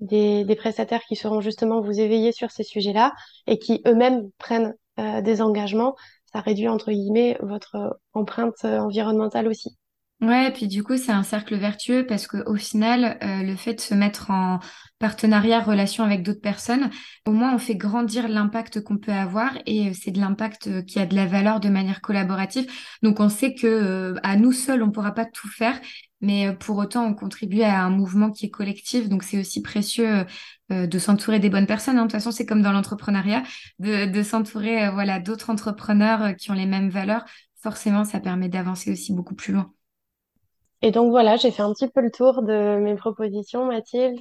[0.00, 3.12] des, des, prestataires qui seront justement vous éveiller sur ces sujets-là
[3.46, 5.96] et qui eux-mêmes prennent euh, des engagements.
[6.32, 9.76] Ça réduit entre guillemets votre empreinte environnementale aussi.
[10.20, 13.56] Ouais, et puis du coup, c'est un cercle vertueux parce que au final, euh, le
[13.56, 14.58] fait de se mettre en
[14.98, 16.88] partenariat, relation avec d'autres personnes,
[17.26, 20.82] au moins on fait grandir l'impact qu'on peut avoir et euh, c'est de l'impact euh,
[20.82, 22.66] qui a de la valeur de manière collaborative.
[23.02, 25.78] Donc on sait que à nous seuls, on pourra pas tout faire,
[26.22, 29.10] mais pour autant, on contribue à un mouvement qui est collectif.
[29.10, 30.24] Donc c'est aussi précieux
[30.70, 31.98] de s'entourer des bonnes personnes.
[31.98, 32.02] Hein.
[32.02, 33.42] De toute façon, c'est comme dans l'entrepreneuriat,
[33.78, 37.24] de, de s'entourer voilà d'autres entrepreneurs qui ont les mêmes valeurs.
[37.62, 39.70] Forcément, ça permet d'avancer aussi beaucoup plus loin.
[40.84, 44.20] Et donc voilà, j'ai fait un petit peu le tour de mes propositions, Mathilde.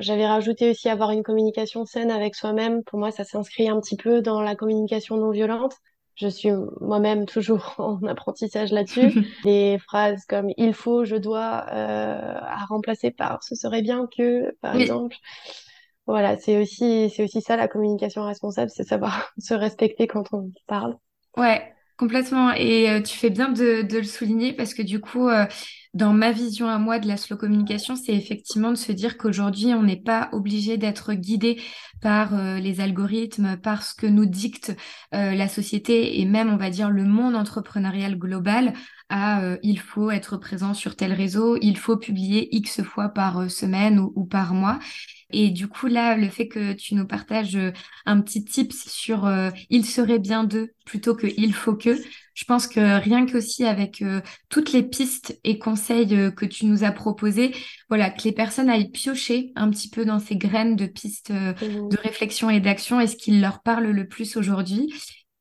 [0.00, 2.84] J'avais rajouté aussi avoir une communication saine avec soi-même.
[2.84, 5.74] Pour moi, ça s'inscrit un petit peu dans la communication non violente.
[6.14, 9.14] Je suis moi-même toujours en apprentissage là-dessus.
[9.42, 14.54] Des phrases comme il faut, je dois, euh, à remplacer par ce serait bien que,
[14.60, 14.76] par Oui.
[14.76, 15.16] exemple.
[16.06, 20.52] Voilà, c'est aussi, c'est aussi ça la communication responsable, c'est savoir se respecter quand on
[20.68, 20.98] parle.
[21.36, 22.52] Ouais, complètement.
[22.54, 25.46] Et euh, tu fais bien de, de le souligner parce que du coup, euh,
[25.96, 29.68] dans ma vision à moi de la slow communication, c'est effectivement de se dire qu'aujourd'hui,
[29.68, 31.58] on n'est pas obligé d'être guidé
[32.02, 34.76] par euh, les algorithmes, par ce que nous dicte
[35.14, 38.74] euh, la société et même, on va dire, le monde entrepreneurial global
[39.08, 43.50] à euh, il faut être présent sur tel réseau, il faut publier X fois par
[43.50, 44.78] semaine ou, par mois.
[45.30, 47.58] Et du coup, là, le fait que tu nous partages
[48.04, 49.28] un petit tips sur
[49.70, 51.96] il serait bien de plutôt que il faut que,
[52.34, 54.04] je pense que rien qu'aussi avec
[54.48, 57.54] toutes les pistes et conseils que tu nous as proposés,
[57.88, 61.96] voilà, que les personnes aillent piocher un petit peu dans ces graines de pistes de
[62.02, 64.92] réflexion et d'action et ce qui leur parle le plus aujourd'hui.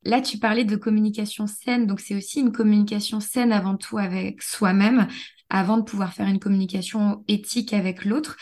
[0.04, 4.42] Là, tu parlais de communication saine, donc c'est aussi une communication saine avant tout avec
[4.44, 5.08] soi-même,
[5.50, 8.38] avant de pouvoir faire une communication éthique avec l'autre.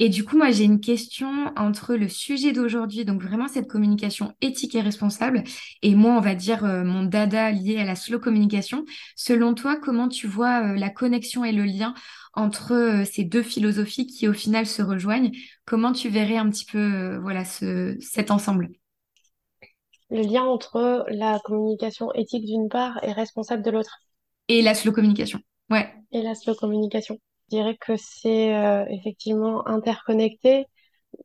[0.00, 4.32] Et du coup, moi, j'ai une question entre le sujet d'aujourd'hui, donc vraiment cette communication
[4.40, 5.44] éthique et responsable,
[5.82, 8.84] et moi, on va dire euh, mon dada lié à la slow communication.
[9.14, 11.94] Selon toi, comment tu vois euh, la connexion et le lien
[12.32, 15.30] entre euh, ces deux philosophies qui, au final, se rejoignent?
[15.64, 18.70] Comment tu verrais un petit peu, voilà, ce, cet ensemble?
[20.10, 23.98] Le lien entre la communication éthique d'une part et responsable de l'autre.
[24.48, 25.38] Et la slow communication,
[25.70, 25.88] ouais.
[26.10, 27.18] Et la slow communication.
[27.50, 30.66] Je dirais que c'est euh, effectivement interconnecté.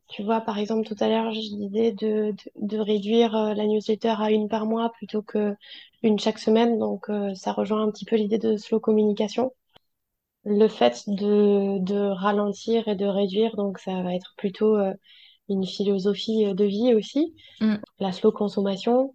[0.08, 3.66] Tu vois, par exemple, tout à l'heure, je disais de, de, de réduire euh, la
[3.66, 5.54] newsletter à une par mois plutôt que
[6.02, 6.78] une chaque semaine.
[6.78, 9.52] Donc, euh, ça rejoint un petit peu l'idée de slow communication.
[10.44, 14.78] Le fait de, de ralentir et de réduire, donc ça va être plutôt
[15.50, 17.34] une philosophie de vie aussi.
[17.60, 17.76] Mm.
[17.98, 19.14] La slow consommation,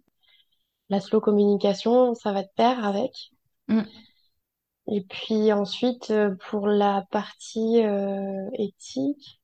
[0.88, 3.32] la slow communication, ça va de pair avec.
[3.68, 3.82] Mm.
[4.88, 9.40] Et puis ensuite, euh, pour la partie euh, éthique,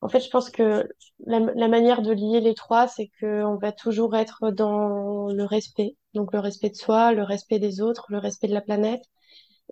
[0.00, 0.86] en fait, je pense que
[1.26, 5.96] la, manière de lier les trois, c'est qu'on va toujours être dans le respect.
[6.12, 9.02] Donc le respect de soi, le respect des autres, le respect de la planète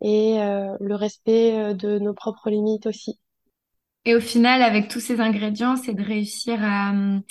[0.00, 3.20] et euh, le respect de nos propres limites aussi.
[4.06, 7.22] Et au final, avec tous ces ingrédients, c'est de réussir à hum,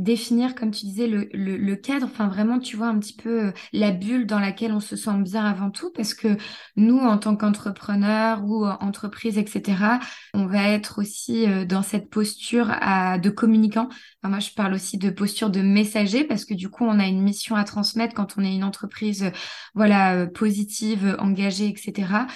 [0.00, 3.52] définir, comme tu disais, le, le, cadre, enfin vraiment, tu vois, un petit peu euh,
[3.72, 6.36] la bulle dans laquelle on se sent bien avant tout, parce que
[6.76, 10.00] nous, en tant qu'entrepreneurs ou entreprise, etc.,
[10.34, 13.88] on va être aussi euh, dans cette posture à, de communicant.
[14.24, 17.22] moi, je parle aussi de posture de messager, parce que du coup, on a une
[17.22, 19.30] mission à transmettre quand on est une entreprise,
[19.74, 22.26] voilà, positive, engagée, etc.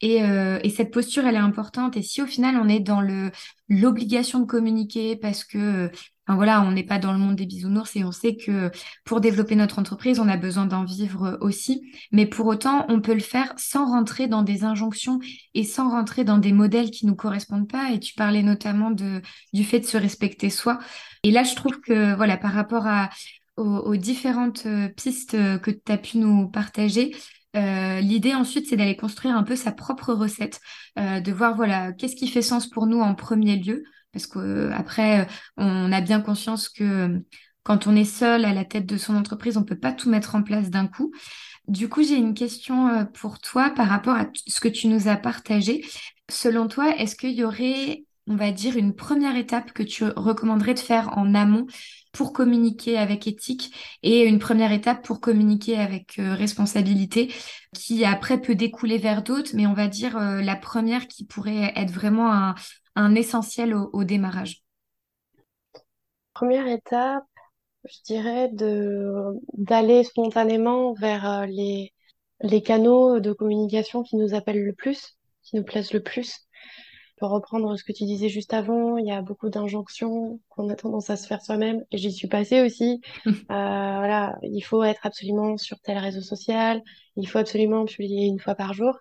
[0.00, 1.96] Et, euh, et, cette posture, elle est importante.
[1.96, 3.30] Et si au final, on est dans le
[3.70, 5.90] l'obligation de communiquer parce que,
[6.28, 8.70] voilà, on n'est pas dans le monde des bisounours et on sait que
[9.04, 11.92] pour développer notre entreprise, on a besoin d'en vivre aussi.
[12.12, 15.20] Mais pour autant, on peut le faire sans rentrer dans des injonctions
[15.54, 17.90] et sans rentrer dans des modèles qui nous correspondent pas.
[17.92, 19.20] Et tu parlais notamment de
[19.52, 20.78] du fait de se respecter soi.
[21.22, 22.86] Et là, je trouve que voilà, par rapport
[23.56, 27.14] aux, différentes euh, pistes que tu as pu nous partager,
[27.56, 30.60] euh, l'idée ensuite, c'est d'aller construire un peu sa propre recette,
[30.98, 35.20] euh, de voir voilà qu'est-ce qui fait sens pour nous en premier lieu, parce qu'après,
[35.20, 35.24] euh,
[35.58, 37.20] on a bien conscience que
[37.62, 40.34] quand on est seul à la tête de son entreprise, on peut pas tout mettre
[40.34, 41.12] en place d'un coup.
[41.68, 45.16] Du coup, j'ai une question pour toi par rapport à ce que tu nous as
[45.16, 45.84] partagé.
[46.30, 50.74] Selon toi, est-ce qu'il y aurait, on va dire, une première étape que tu recommanderais
[50.74, 51.66] de faire en amont
[52.14, 57.30] pour communiquer avec éthique et une première étape pour communiquer avec euh, responsabilité
[57.74, 61.72] qui après peut découler vers d'autres, mais on va dire euh, la première qui pourrait
[61.74, 62.54] être vraiment un,
[62.96, 64.62] un essentiel au, démarrage.
[66.32, 67.24] Première étape,
[67.84, 71.92] je dirais de d'aller spontanément vers euh, les
[72.40, 76.40] les canaux de communication qui nous appellent le plus, qui nous plaisent le plus.
[77.16, 80.74] Pour reprendre ce que tu disais juste avant, il y a beaucoup d'injonctions qu'on a
[80.74, 83.00] tendance à se faire soi-même, et j'y suis passée aussi.
[83.26, 86.82] euh, voilà, il faut être absolument sur tel réseau social,
[87.16, 88.98] il faut absolument publier une fois par jour.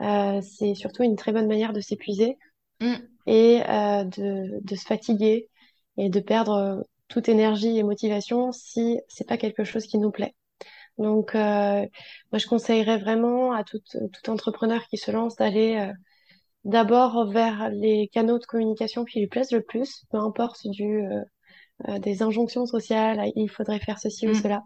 [0.00, 2.38] Euh, c'est surtout une très bonne manière de s'épuiser
[2.80, 2.94] mm.
[3.26, 5.48] Et euh, de, de se fatiguer
[5.96, 10.34] et de perdre toute énergie et motivation si c'est pas quelque chose qui nous plaît.
[10.98, 11.86] Donc, euh,
[12.32, 15.92] moi, je conseillerais vraiment à tout, tout entrepreneur qui se lance d'aller euh,
[16.64, 21.22] d'abord vers les canaux de communication qui lui plaisent le plus, peu importe du, euh,
[21.88, 24.42] euh, des injonctions sociales, il faudrait faire ceci ou mm.
[24.42, 24.62] cela.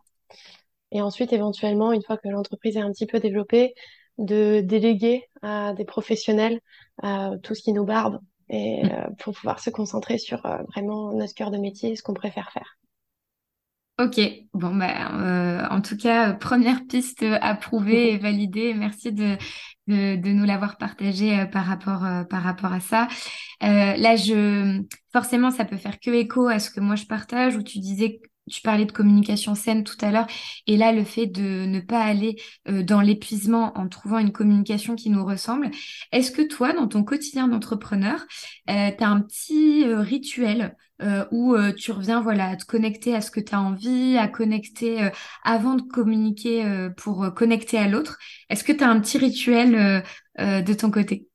[0.93, 3.75] Et ensuite, éventuellement, une fois que l'entreprise est un petit peu développée,
[4.19, 6.61] de déléguer à des professionnels
[7.05, 8.19] euh, tout ce qui nous barbe
[8.51, 9.17] et mm.
[9.19, 10.43] pour pouvoir se concentrer sur
[10.75, 12.79] vraiment notre cœur de métier, ce qu'on préfère faire.
[14.01, 14.21] Ok,
[14.55, 18.73] bon bah euh, en tout cas première piste approuvée et validée.
[18.73, 19.37] Merci de
[19.89, 23.09] de, de nous l'avoir partagé euh, par rapport euh, par rapport à ça.
[23.61, 27.63] là je forcément ça peut faire que écho à ce que moi je partage où
[27.65, 30.27] tu disais tu parlais de communication saine tout à l'heure,
[30.67, 32.37] et là, le fait de ne pas aller
[32.69, 35.71] euh, dans l'épuisement en trouvant une communication qui nous ressemble.
[36.13, 38.27] Est-ce que toi, dans ton quotidien d'entrepreneur,
[38.71, 40.77] euh, tu as un petit euh, rituel
[41.31, 45.11] où tu reviens voilà, à te connecter à ce que tu as envie, à connecter
[45.45, 48.19] avant de communiquer pour connecter à l'autre?
[48.51, 50.03] Est-ce que tu as un petit rituel
[50.37, 51.29] de ton côté?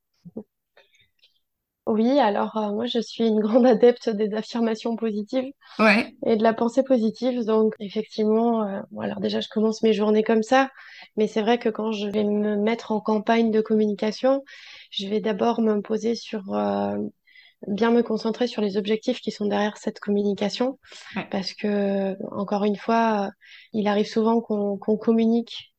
[1.86, 6.15] Oui, alors euh, moi je suis une grande adepte des affirmations positives ouais.
[6.26, 7.43] et de la pensée positive.
[7.43, 10.69] Donc effectivement, euh, bon, alors déjà je commence mes journées comme ça,
[11.17, 14.43] mais c'est vrai que quand je vais me mettre en campagne de communication,
[14.91, 16.98] je vais d'abord me poser sur euh,
[17.67, 20.80] bien me concentrer sur les objectifs qui sont derrière cette communication,
[21.32, 23.30] parce que encore une fois,
[23.72, 25.74] il arrive souvent qu'on qu'on communique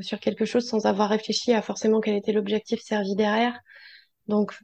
[0.00, 3.60] sur quelque chose sans avoir réfléchi à forcément quel était l'objectif servi derrière.
[4.26, 4.58] Donc,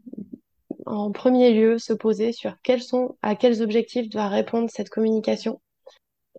[0.87, 5.61] en premier lieu se poser sur quels sont, à quels objectifs doit répondre cette communication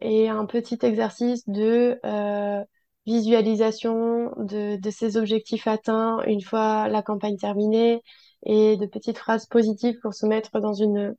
[0.01, 2.63] et un petit exercice de euh,
[3.05, 8.01] visualisation de, de ces objectifs atteints une fois la campagne terminée
[8.45, 11.15] et de petites phrases positives pour se mettre dans une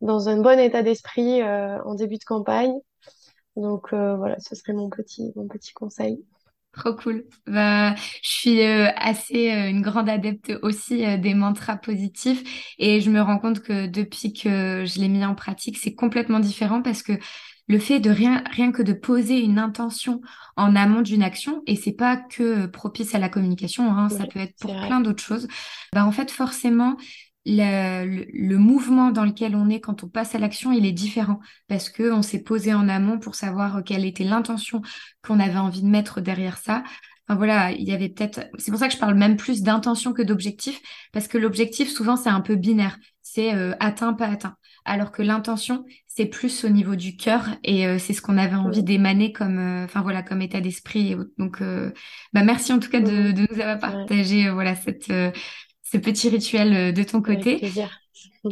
[0.00, 2.74] dans un bon état d'esprit euh, en début de campagne.
[3.56, 6.24] Donc euh, voilà, ce serait mon petit mon petit conseil.
[6.72, 7.24] Trop cool.
[7.46, 13.00] Bah, je suis euh, assez euh, une grande adepte aussi euh, des mantras positifs et
[13.00, 16.82] je me rends compte que depuis que je l'ai mis en pratique, c'est complètement différent
[16.82, 17.14] parce que
[17.68, 20.20] le fait de rien rien que de poser une intention
[20.56, 24.38] en amont d'une action et c'est pas que propice à la communication, hein, ça peut
[24.38, 25.48] être pour plein d'autres choses.
[25.92, 26.96] Bah en fait forcément
[27.48, 31.40] le, le, mouvement dans lequel on est quand on passe à l'action, il est différent
[31.66, 34.82] parce que on s'est posé en amont pour savoir quelle était l'intention
[35.22, 36.82] qu'on avait envie de mettre derrière ça.
[37.26, 38.40] Enfin voilà, il y avait peut-être.
[38.58, 40.80] C'est pour ça que je parle même plus d'intention que d'objectif
[41.12, 45.22] parce que l'objectif souvent c'est un peu binaire, c'est euh, atteint pas atteint, alors que
[45.22, 49.32] l'intention c'est plus au niveau du cœur et euh, c'est ce qu'on avait envie d'émaner
[49.32, 51.16] comme, euh, enfin voilà, comme état d'esprit.
[51.38, 51.62] Donc,
[52.32, 55.12] bah merci en tout cas de, de nous avoir partagé voilà cette
[55.90, 57.70] ce petit rituel euh, de ton côté.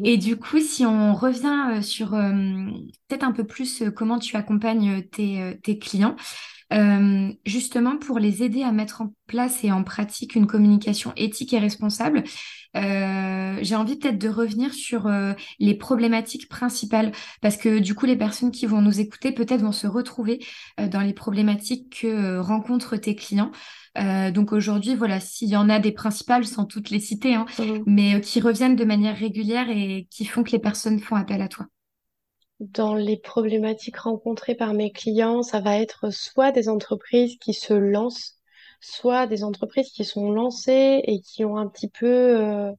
[0.04, 5.58] Et du coup, si on revient sur peut-être un peu plus comment tu accompagnes tes,
[5.62, 6.16] tes clients,
[6.72, 11.52] euh, justement pour les aider à mettre en place et en pratique une communication éthique
[11.52, 12.24] et responsable.
[12.76, 18.06] Euh, j'ai envie peut-être de revenir sur euh, les problématiques principales parce que du coup
[18.06, 20.44] les personnes qui vont nous écouter peut-être vont se retrouver
[20.78, 23.50] dans les problématiques que rencontrent tes clients.
[23.96, 27.64] donc aujourd'hui, voilà, s'il y en a des principales, sans toutes les citer, hein, mmh.
[27.86, 31.48] mais qui reviennent de manière régulière et qui font que les personnes font appel à
[31.48, 31.66] toi.
[32.60, 37.74] Dans les problématiques rencontrées par mes clients, ça va être soit des entreprises qui se
[37.74, 38.35] lancent,
[38.80, 42.72] soit des entreprises qui sont lancées et qui ont un petit peu euh,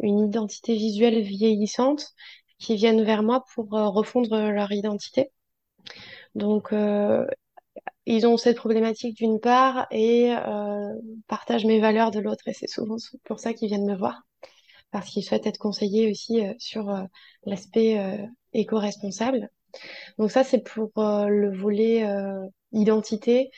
[0.00, 2.12] une identité visuelle vieillissante,
[2.58, 5.32] qui viennent vers moi pour euh, refondre leur identité.
[6.34, 7.26] Donc, euh,
[8.06, 10.34] ils ont cette problématique d'une part et
[11.28, 14.22] partagent mes valeurs de l'autre, et c'est souvent pour ça qu'ils viennent me voir
[14.90, 16.92] parce qu'ils souhaitent être conseillés aussi sur
[17.44, 19.48] l'aspect éco-responsable.
[20.18, 22.04] Donc ça, c'est pour le volet
[22.72, 23.50] identité.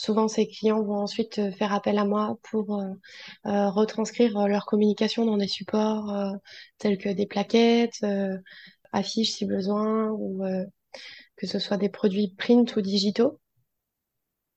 [0.00, 2.82] Souvent, ces clients vont ensuite euh, faire appel à moi pour
[3.44, 6.34] retranscrire leur communication dans des supports
[6.78, 8.04] tels que des plaquettes,
[8.92, 10.42] affiches si besoin, ou
[11.36, 13.38] que ce soit des produits print ou digitaux.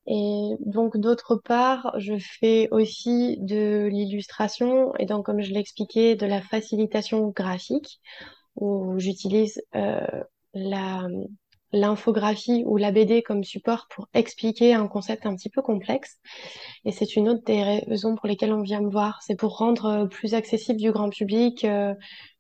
[0.06, 6.26] Et donc, d'autre part, je fais aussi de l'illustration et donc, comme je l'expliquais, de
[6.26, 8.02] la facilitation graphique
[8.56, 10.06] où j'utilise euh,
[10.54, 11.08] la
[11.74, 16.18] l'infographie ou la BD comme support pour expliquer un concept un petit peu complexe.
[16.86, 19.22] Et c'est une autre des raisons pour lesquelles on vient me voir.
[19.24, 21.94] C'est pour rendre euh, plus accessible du grand public euh,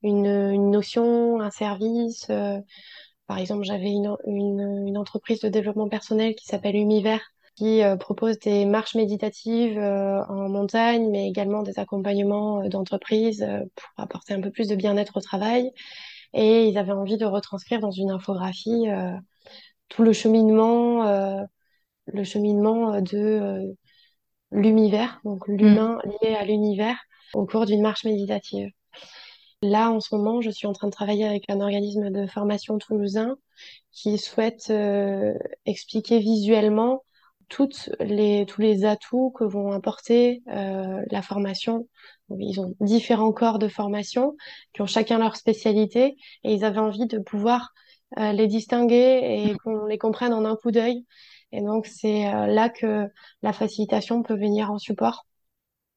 [0.03, 2.27] une, notion, un service.
[3.27, 7.21] par exemple, j'avais une, une, entreprise de développement personnel qui s'appelle Univers
[7.55, 14.41] qui propose des marches méditatives en montagne, mais également des accompagnements d'entreprise pour apporter un
[14.41, 15.71] peu plus de bien-être au travail.
[16.33, 19.15] Et ils avaient envie de retranscrire dans une infographie euh,
[19.89, 21.41] tout le cheminement, euh,
[22.07, 23.73] le cheminement de euh,
[24.51, 26.09] l'univers, donc l'humain mm.
[26.09, 26.97] lié à l'univers,
[27.33, 28.69] au cours d'une marche méditative.
[29.61, 32.77] Là, en ce moment, je suis en train de travailler avec un organisme de formation
[32.77, 33.37] toulousain
[33.91, 34.73] qui souhaite
[35.65, 37.03] expliquer visuellement
[37.49, 41.87] toutes les, tous les atouts que vont apporter la formation
[42.39, 44.35] ils ont différents corps de formation
[44.73, 47.73] qui ont chacun leur spécialité et ils avaient envie de pouvoir
[48.17, 49.57] euh, les distinguer et mm.
[49.57, 51.05] qu'on les comprenne en un coup d'œil.
[51.51, 53.07] Et donc, c'est euh, là que
[53.41, 55.25] la facilitation peut venir en support.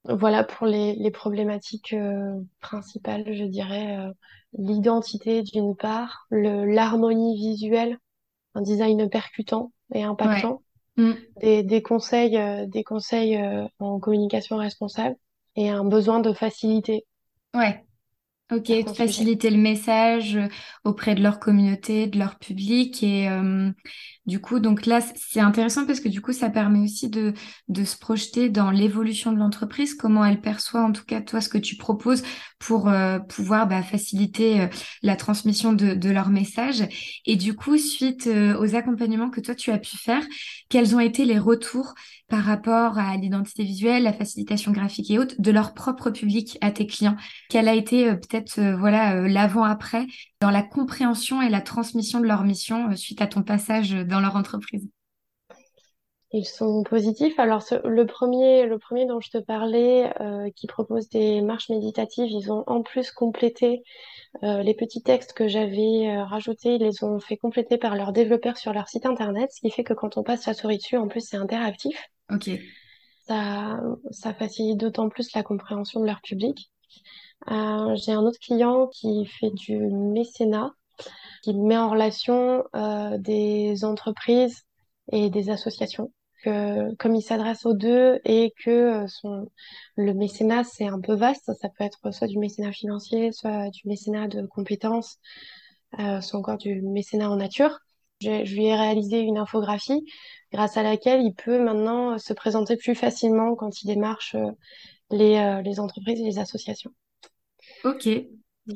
[0.05, 3.99] Voilà pour les, les problématiques euh, principales, je dirais.
[4.57, 7.99] L'identité d'une part, l'harmonie visuelle,
[8.55, 10.63] un design percutant et impactant,
[10.97, 11.13] mm.
[11.41, 12.39] des, des, conseils,
[12.69, 13.39] des conseils
[13.79, 15.17] en communication responsable
[15.57, 17.05] et un besoin de facilité.
[17.55, 17.83] Ouais.
[18.53, 20.39] Ok, de faciliter le message
[20.85, 23.73] auprès de leur communauté, de leur public et euh,
[24.27, 27.33] du coup, donc là, c'est intéressant parce que du coup, ça permet aussi de,
[27.69, 31.49] de se projeter dans l'évolution de l'entreprise, comment elle perçoit en tout cas toi ce
[31.49, 32.23] que tu proposes
[32.59, 34.67] pour euh, pouvoir bah, faciliter euh,
[35.03, 36.89] la transmission de, de leur message.
[37.25, 40.23] Et du coup, suite euh, aux accompagnements que toi tu as pu faire,
[40.69, 41.95] quels ont été les retours
[42.29, 46.73] par rapport à l'identité visuelle, la facilitation graphique et autres de leur propre public à
[46.73, 47.17] tes clients?
[47.49, 50.07] Quel a été peut-être voilà l'avant-après
[50.41, 54.21] dans la compréhension et la transmission de leur mission euh, suite à ton passage dans
[54.21, 54.89] leur entreprise
[56.33, 57.39] Ils sont positifs.
[57.39, 62.31] Alors le premier, le premier dont je te parlais, euh, qui propose des marches méditatives,
[62.31, 63.83] ils ont en plus complété
[64.43, 66.75] euh, les petits textes que j'avais rajoutés.
[66.75, 69.85] Ils les ont fait compléter par leurs développeurs sur leur site internet, ce qui fait
[69.85, 72.11] que quand on passe sa souris dessus, en plus c'est interactif.
[72.31, 72.51] Ok.
[73.27, 73.81] Ça,
[74.13, 76.71] ça facilite d'autant plus la compréhension de leur public.
[77.51, 80.73] Euh, j'ai un autre client qui fait du mécénat,
[81.43, 84.63] qui met en relation euh, des entreprises
[85.13, 86.13] et des associations.
[86.45, 89.45] Comme il s'adresse aux deux et que euh,
[89.97, 93.89] le mécénat c'est un peu vaste, ça peut être soit du mécénat financier, soit du
[93.89, 95.19] mécénat de compétences,
[95.99, 97.81] soit encore du mécénat en nature.
[98.21, 100.05] Je, lui ai réalisé une infographie
[100.53, 104.37] grâce à laquelle il peut maintenant se présenter plus facilement quand il démarche
[105.11, 106.93] les, les entreprises et les associations.
[107.85, 108.09] Ok.
[108.69, 108.75] Euh,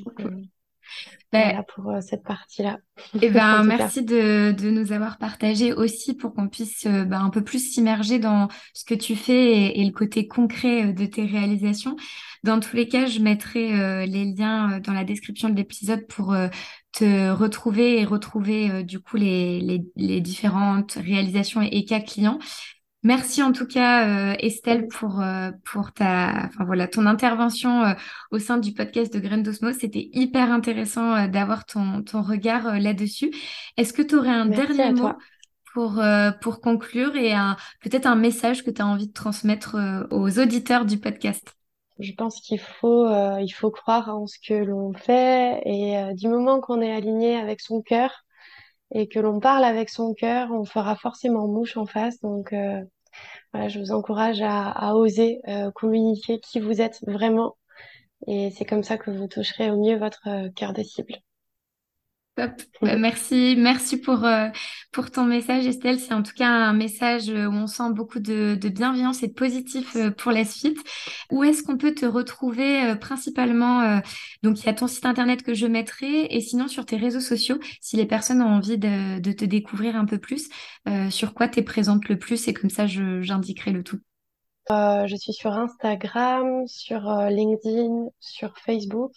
[1.33, 2.79] ben, voilà pour euh, cette partie-là.
[3.15, 7.21] Et eh ben, merci de, de, nous avoir partagé aussi pour qu'on puisse euh, ben,
[7.25, 11.25] un peu plus s'immerger dans ce que tu fais et, le côté concret de tes
[11.25, 11.97] réalisations.
[12.43, 16.35] Dans tous les cas, je mettrai les liens dans la description de l'épisode pour
[16.93, 22.39] te retrouver et retrouver du coup les, les, les différentes réalisations et, cas clients.
[23.03, 25.23] Merci en tout cas Estelle pour
[25.65, 27.95] pour ta enfin voilà ton intervention
[28.31, 29.77] au sein du podcast de Graines d'Osmos.
[29.81, 33.31] C'était hyper intéressant d'avoir ton ton regard là-dessus.
[33.79, 35.13] Est-ce que tu aurais un dernier mot
[35.73, 36.03] pour
[36.43, 37.33] pour conclure et
[37.81, 39.79] peut-être un message que tu as envie de transmettre
[40.11, 41.57] aux auditeurs du podcast?
[42.01, 46.15] Je pense qu'il faut, euh, il faut croire en ce que l'on fait et euh,
[46.15, 48.25] du moment qu'on est aligné avec son cœur
[48.93, 52.21] et que l'on parle avec son cœur, on fera forcément mouche en face.
[52.21, 52.83] Donc euh,
[53.53, 55.41] voilà, je vous encourage à, à oser
[55.75, 57.57] communiquer qui vous êtes vraiment
[58.27, 61.17] et c'est comme ça que vous toucherez au mieux votre cœur des cibles.
[62.37, 62.49] Bah,
[62.97, 64.49] merci, merci pour, euh,
[64.93, 65.99] pour ton message, Estelle.
[65.99, 69.35] C'est en tout cas un message où on sent beaucoup de, de bienveillance et de
[69.35, 70.79] positif euh, pour la suite.
[71.31, 74.01] Où est-ce qu'on peut te retrouver euh, principalement
[74.43, 77.21] Donc, il y a ton site internet que je mettrai et sinon sur tes réseaux
[77.21, 80.49] sociaux, si les personnes ont envie de, de te découvrir un peu plus,
[81.11, 83.99] sur quoi tu es présente le plus et comme ça, j'indiquerai le tout.
[84.71, 89.13] je suis sur Instagram, sur LinkedIn, sur Facebook.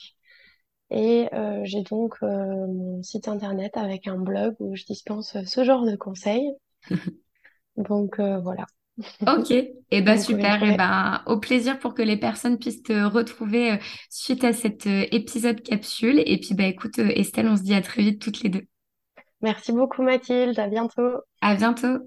[0.93, 2.27] Et euh, j'ai donc euh,
[2.67, 6.51] mon site internet avec un blog où je dispense ce genre de conseils.
[7.77, 8.65] donc euh, voilà.
[9.25, 12.83] Ok, et eh ben super, et eh ben au plaisir pour que les personnes puissent
[12.83, 13.79] te retrouver
[14.11, 16.21] suite à cet épisode capsule.
[16.27, 18.67] Et puis bah écoute Estelle, on se dit à très vite toutes les deux.
[19.41, 21.09] Merci beaucoup Mathilde, à bientôt.
[21.41, 21.97] À bientôt.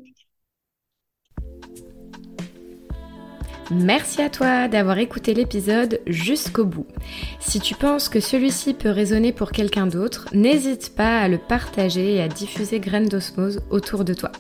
[3.73, 6.87] Merci à toi d'avoir écouté l'épisode jusqu'au bout.
[7.41, 12.15] Si tu penses que celui-ci peut résonner pour quelqu'un d'autre, n'hésite pas à le partager
[12.15, 14.31] et à diffuser Graines d'osmose autour de toi.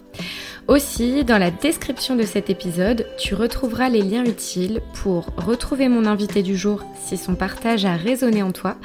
[0.68, 6.06] Aussi, dans la description de cet épisode, tu retrouveras les liens utiles pour retrouver mon
[6.06, 8.76] invité du jour si son partage a résonné en toi,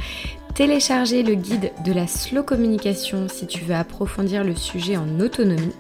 [0.56, 5.74] télécharger le guide de la slow communication si tu veux approfondir le sujet en autonomie,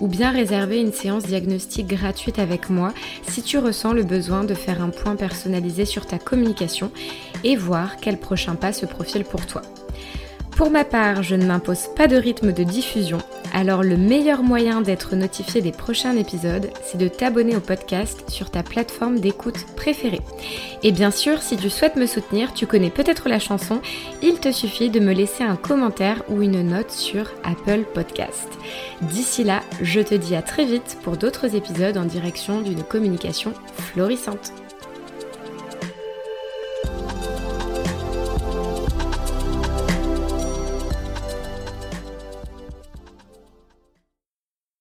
[0.00, 2.92] ou bien réserver une séance diagnostique gratuite avec moi
[3.28, 6.90] si tu ressens le besoin de faire un point personnalisé sur ta communication
[7.44, 9.62] et voir quel prochain pas se profile pour toi.
[10.56, 13.18] Pour ma part, je ne m'impose pas de rythme de diffusion,
[13.52, 18.50] alors le meilleur moyen d'être notifié des prochains épisodes, c'est de t'abonner au podcast sur
[18.50, 20.20] ta plateforme d'écoute préférée.
[20.84, 23.80] Et bien sûr, si tu souhaites me soutenir, tu connais peut-être la chanson,
[24.22, 28.48] il te suffit de me laisser un commentaire ou une note sur Apple Podcast.
[29.02, 33.52] D'ici là, je te dis à très vite pour d'autres épisodes en direction d'une communication
[33.76, 34.52] florissante.